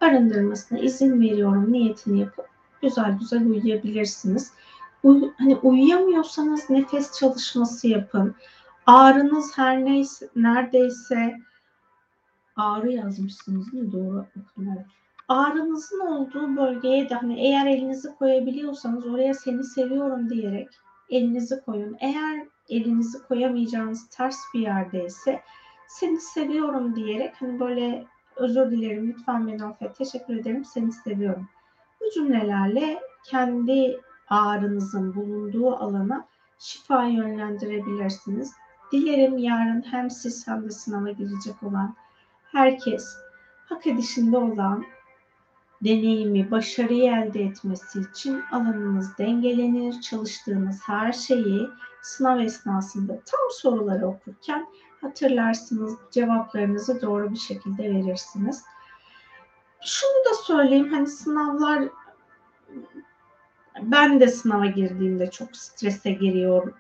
arındırmasına 0.01 0.79
izin 0.79 1.21
veriyorum 1.21 1.71
niyetini 1.71 2.19
yapıp 2.19 2.45
güzel 2.81 3.17
güzel 3.19 3.45
uyuyabilirsiniz. 3.45 4.53
Uy 5.03 5.31
hani 5.37 5.55
uyuyamıyorsanız 5.55 6.69
nefes 6.69 7.19
çalışması 7.19 7.87
yapın. 7.87 8.35
Ağrınız 8.85 9.57
her 9.57 9.85
neyse 9.85 10.29
neredeyse 10.35 11.39
ağrı 12.55 12.91
yazmışsınız 12.91 13.71
değil 13.71 13.83
mi? 13.83 13.91
Doğru 13.91 14.25
evet. 14.57 14.85
Ağrınızın 15.27 15.99
olduğu 15.99 16.57
bölgeye 16.57 17.09
de 17.09 17.15
hani 17.15 17.39
eğer 17.47 17.65
elinizi 17.65 18.15
koyabiliyorsanız 18.15 19.05
oraya 19.05 19.33
seni 19.33 19.63
seviyorum 19.63 20.29
diyerek 20.29 20.69
elinizi 21.09 21.61
koyun. 21.61 21.97
Eğer 21.99 22.47
elinizi 22.69 23.23
koyamayacağınız 23.27 24.09
ters 24.09 24.37
bir 24.53 24.59
yerdeyse 24.59 25.41
seni 25.87 26.21
seviyorum 26.21 26.95
diyerek 26.95 27.35
hani 27.39 27.59
böyle 27.59 28.05
özür 28.39 28.71
dilerim 28.71 29.09
lütfen 29.09 29.47
beni 29.47 29.63
affet 29.63 29.95
teşekkür 29.95 30.35
ederim 30.35 30.65
seni 30.65 30.91
seviyorum. 30.91 31.47
Bu 32.01 32.05
cümlelerle 32.13 32.99
kendi 33.25 34.01
ağrınızın 34.29 35.15
bulunduğu 35.15 35.75
alana 35.75 36.27
şifa 36.59 37.03
yönlendirebilirsiniz. 37.03 38.53
Dilerim 38.91 39.37
yarın 39.37 39.81
hem 39.91 40.09
siz 40.09 40.47
hem 40.47 40.63
de 40.63 40.69
sınava 40.69 41.11
girecek 41.11 41.63
olan 41.63 41.95
herkes 42.51 43.17
hak 43.69 43.87
edişinde 43.87 44.37
olan 44.37 44.85
deneyimi, 45.83 46.51
başarıyı 46.51 47.11
elde 47.11 47.43
etmesi 47.43 47.99
için 47.99 48.41
alanınız 48.51 49.17
dengelenir. 49.17 50.01
Çalıştığınız 50.01 50.79
her 50.85 51.13
şeyi 51.13 51.69
sınav 52.01 52.39
esnasında 52.39 53.13
tam 53.13 53.39
soruları 53.51 54.07
okurken 54.07 54.67
hatırlarsınız, 55.01 55.97
cevaplarınızı 56.11 57.01
doğru 57.01 57.31
bir 57.31 57.39
şekilde 57.39 57.83
verirsiniz. 57.83 58.63
Şunu 59.81 60.25
da 60.29 60.33
söyleyeyim, 60.43 60.93
hani 60.93 61.07
sınavlar 61.07 61.83
ben 63.81 64.19
de 64.19 64.27
sınava 64.27 64.65
girdiğimde 64.65 65.31
çok 65.31 65.55
strese 65.55 66.11
giriyor, 66.11 66.73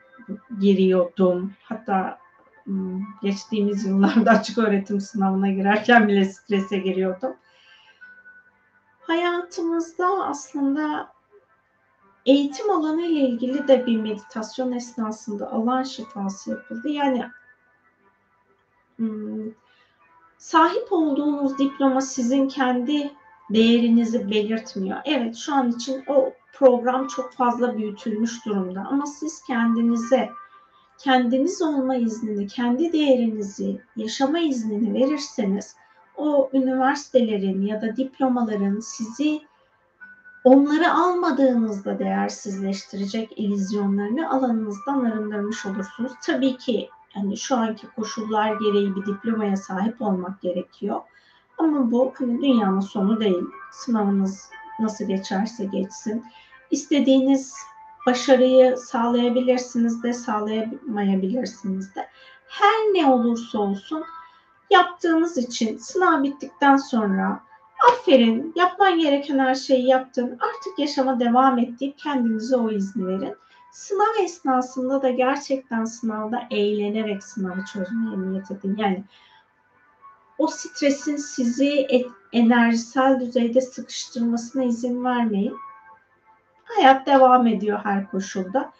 giriyordum. 0.59 1.53
Hatta 1.63 2.19
geçtiğimiz 3.21 3.85
yıllarda 3.85 4.31
açık 4.31 4.57
öğretim 4.57 5.01
sınavına 5.01 5.49
girerken 5.49 6.07
bile 6.07 6.25
strese 6.25 6.77
giriyordum. 6.77 7.35
Hayatımızda 9.01 10.07
aslında 10.25 11.13
eğitim 12.25 12.69
alanı 12.71 13.01
ile 13.01 13.19
ilgili 13.19 13.67
de 13.67 13.85
bir 13.85 14.01
meditasyon 14.01 14.71
esnasında 14.71 15.51
alan 15.51 15.83
şifası 15.83 16.49
yapıldı. 16.49 16.89
Yani 16.89 17.25
sahip 20.37 20.87
olduğunuz 20.91 21.57
diploma 21.57 22.01
sizin 22.01 22.47
kendi 22.47 23.11
değerinizi 23.49 24.31
belirtmiyor. 24.31 24.97
Evet 25.05 25.35
şu 25.35 25.55
an 25.55 25.71
için 25.71 26.03
o 26.07 26.33
program 26.53 27.07
çok 27.07 27.33
fazla 27.33 27.77
büyütülmüş 27.77 28.45
durumda 28.45 28.81
ama 28.89 29.05
siz 29.05 29.41
kendinize 29.41 30.29
kendiniz 30.97 31.61
olma 31.61 31.95
iznini, 31.95 32.47
kendi 32.47 32.93
değerinizi, 32.93 33.81
yaşama 33.95 34.39
iznini 34.39 34.93
verirseniz 34.93 35.75
o 36.17 36.49
üniversitelerin 36.53 37.61
ya 37.61 37.81
da 37.81 37.95
diplomaların 37.95 38.79
sizi 38.79 39.41
onları 40.43 40.93
almadığınızda 40.93 41.99
değersizleştirecek 41.99 43.31
ilizyonlarını 43.39 44.29
alanınızdan 44.29 45.05
arındırmış 45.05 45.65
olursunuz. 45.65 46.11
Tabii 46.25 46.57
ki 46.57 46.89
yani 47.15 47.37
şu 47.37 47.55
anki 47.57 47.87
koşullar 47.95 48.53
gereği 48.53 48.95
bir 48.95 49.05
diplomaya 49.05 49.57
sahip 49.57 50.01
olmak 50.01 50.41
gerekiyor. 50.41 51.01
Ama 51.57 51.91
bu 51.91 52.13
hani 52.17 52.41
dünyanın 52.41 52.79
sonu 52.79 53.19
değil. 53.19 53.43
Sınavınız 53.71 54.49
nasıl 54.79 55.05
geçerse 55.05 55.65
geçsin. 55.65 56.25
İstediğiniz 56.71 57.55
başarıyı 58.05 58.77
sağlayabilirsiniz 58.77 60.03
de 60.03 60.13
sağlayamayabilirsiniz 60.13 61.95
de. 61.95 62.07
Her 62.47 62.93
ne 62.93 63.05
olursa 63.05 63.59
olsun 63.59 64.03
yaptığınız 64.69 65.37
için 65.37 65.77
sınav 65.77 66.23
bittikten 66.23 66.77
sonra 66.77 67.39
aferin 67.87 68.53
yapman 68.55 68.99
gereken 68.99 69.39
her 69.39 69.55
şeyi 69.55 69.87
yaptın 69.87 70.37
artık 70.39 70.79
yaşama 70.79 71.19
devam 71.19 71.59
et 71.59 71.79
deyip 71.79 71.97
kendinize 71.97 72.55
o 72.55 72.71
izni 72.71 73.07
verin. 73.07 73.35
Sınav 73.71 74.23
esnasında 74.23 75.01
da 75.01 75.09
gerçekten 75.09 75.85
sınavda 75.85 76.47
eğlenerek 76.51 77.23
sınavı 77.23 77.65
çözmeye 77.73 78.21
niyet 78.21 78.51
edin. 78.51 78.75
Yani 78.77 79.03
o 80.37 80.47
stresin 80.47 81.15
sizi 81.15 81.87
enerjisel 82.33 83.19
düzeyde 83.19 83.61
sıkıştırmasına 83.61 84.63
izin 84.63 85.03
vermeyin. 85.03 85.57
Hayat 86.63 87.07
devam 87.07 87.47
ediyor 87.47 87.79
her 87.83 88.11
koşulda. 88.11 88.71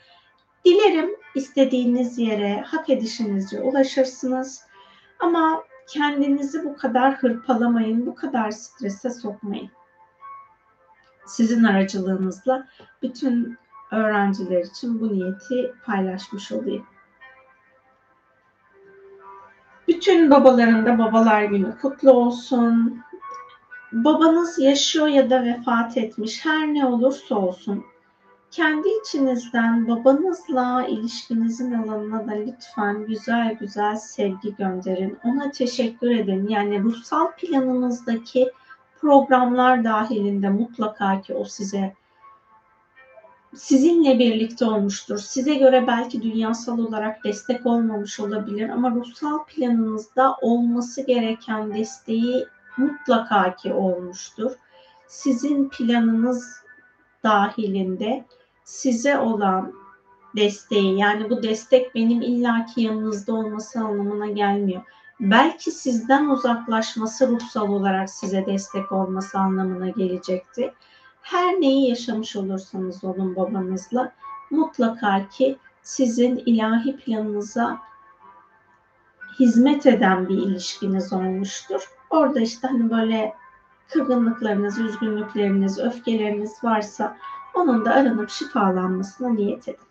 Dilerim 0.66 1.10
istediğiniz 1.36 2.20
yere 2.20 2.62
hak 2.62 2.90
edişinizce 2.90 3.62
ulaşırsınız. 3.62 4.62
Ama 5.20 5.64
kendinizi 5.94 6.66
bu 6.66 6.78
kadar 6.78 7.16
hırpalamayın, 7.16 8.06
bu 8.06 8.16
kadar 8.16 8.52
strese 8.52 9.10
sokmayın. 9.10 9.70
Sizin 11.26 11.64
aracılığınızla 11.64 12.68
bütün 13.02 13.58
öğrenciler 13.92 14.64
için 14.64 15.00
bu 15.02 15.14
niyeti 15.14 15.74
paylaşmış 15.86 16.52
olayım. 16.52 16.86
Bütün 19.88 20.32
babaların 20.32 20.86
da 20.86 20.98
babalar 20.98 21.44
günü 21.44 21.78
kutlu 21.82 22.12
olsun. 22.12 23.02
Babanız 23.92 24.60
yaşıyor 24.60 25.08
ya 25.08 25.30
da 25.30 25.44
vefat 25.44 25.98
etmiş 25.98 26.46
her 26.46 26.74
ne 26.74 26.86
olursa 26.86 27.36
olsun 27.36 27.86
kendi 28.52 28.88
içinizden 28.90 29.88
babanızla 29.88 30.86
ilişkinizin 30.88 31.74
alanına 31.74 32.28
da 32.28 32.32
lütfen 32.32 33.06
güzel 33.06 33.54
güzel 33.54 33.96
sevgi 33.96 34.56
gönderin. 34.56 35.18
Ona 35.24 35.52
teşekkür 35.52 36.12
edin. 36.12 36.48
Yani 36.48 36.84
ruhsal 36.84 37.32
planınızdaki 37.32 38.52
programlar 39.02 39.84
dahilinde 39.84 40.50
mutlaka 40.50 41.22
ki 41.22 41.34
o 41.34 41.46
size 41.46 41.94
sizinle 43.56 44.20
birlikte 44.20 44.66
olmuştur. 44.66 45.18
Size 45.18 45.56
göre 45.56 45.88
belki 45.88 46.22
dünyasal 46.22 46.80
olarak 46.80 47.24
destek 47.24 47.66
olmamış 47.66 48.20
olabilir 48.20 48.70
ama 48.70 48.92
ruhsal 48.92 49.46
planınızda 49.46 50.36
olması 50.42 51.02
gereken 51.02 51.74
desteği 51.74 52.46
mutlaka 52.78 53.56
ki 53.56 53.74
olmuştur. 53.74 54.52
Sizin 55.08 55.70
planınız 55.70 56.64
dahilinde 57.24 58.26
size 58.70 59.20
olan 59.20 59.74
desteği 60.36 61.00
yani 61.00 61.30
bu 61.30 61.44
destek 61.44 61.96
benim 61.96 62.22
illaki 62.22 62.82
yanınızda 62.82 63.34
olması 63.34 63.80
anlamına 63.80 64.28
gelmiyor. 64.28 64.82
belki 65.20 65.72
sizden 65.72 66.30
uzaklaşması 66.30 67.28
ruhsal 67.28 67.70
olarak 67.70 68.10
size 68.10 68.46
destek 68.46 68.92
olması 68.92 69.40
anlamına 69.40 69.90
gelecekti. 69.90 70.74
Her 71.22 71.54
neyi 71.54 71.90
yaşamış 71.90 72.36
olursanız 72.36 73.04
olun 73.04 73.36
babanızla 73.36 74.12
mutlaka 74.52 75.28
ki 75.30 75.58
sizin 75.82 76.38
ilahi 76.46 76.98
planınıza 76.98 77.78
hizmet 79.40 79.86
eden 79.86 80.30
bir 80.30 80.38
ilişkiniz 80.38 81.14
olmuştur. 81.14 81.90
Orada 82.10 82.40
işte 82.40 82.68
hani 82.68 82.90
böyle 82.90 83.34
kırgınlıklarınız, 83.88 84.80
üzgünlükleriniz, 84.80 85.80
öfkeleriniz 85.80 86.64
varsa 86.64 87.18
onun 87.54 87.86
da 87.86 87.92
aranıp 87.92 88.30
şifalanmasına 88.30 89.30
niyet 89.30 89.68
edin. 89.68 89.90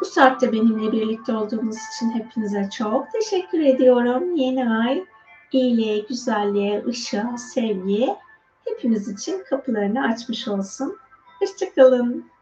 Bu 0.00 0.04
saatte 0.04 0.52
benimle 0.52 0.92
birlikte 0.92 1.36
olduğunuz 1.36 1.76
için 1.76 2.10
hepinize 2.10 2.70
çok 2.70 3.12
teşekkür 3.12 3.60
ediyorum. 3.60 4.34
Yeni 4.36 4.70
ay 4.70 5.04
iyiliğe, 5.52 5.98
güzelliğe, 5.98 6.84
ışığa, 6.86 7.38
sevgiye 7.38 8.16
hepimiz 8.64 9.08
için 9.08 9.44
kapılarını 9.50 10.06
açmış 10.06 10.48
olsun. 10.48 10.96
Hoşçakalın. 11.40 12.33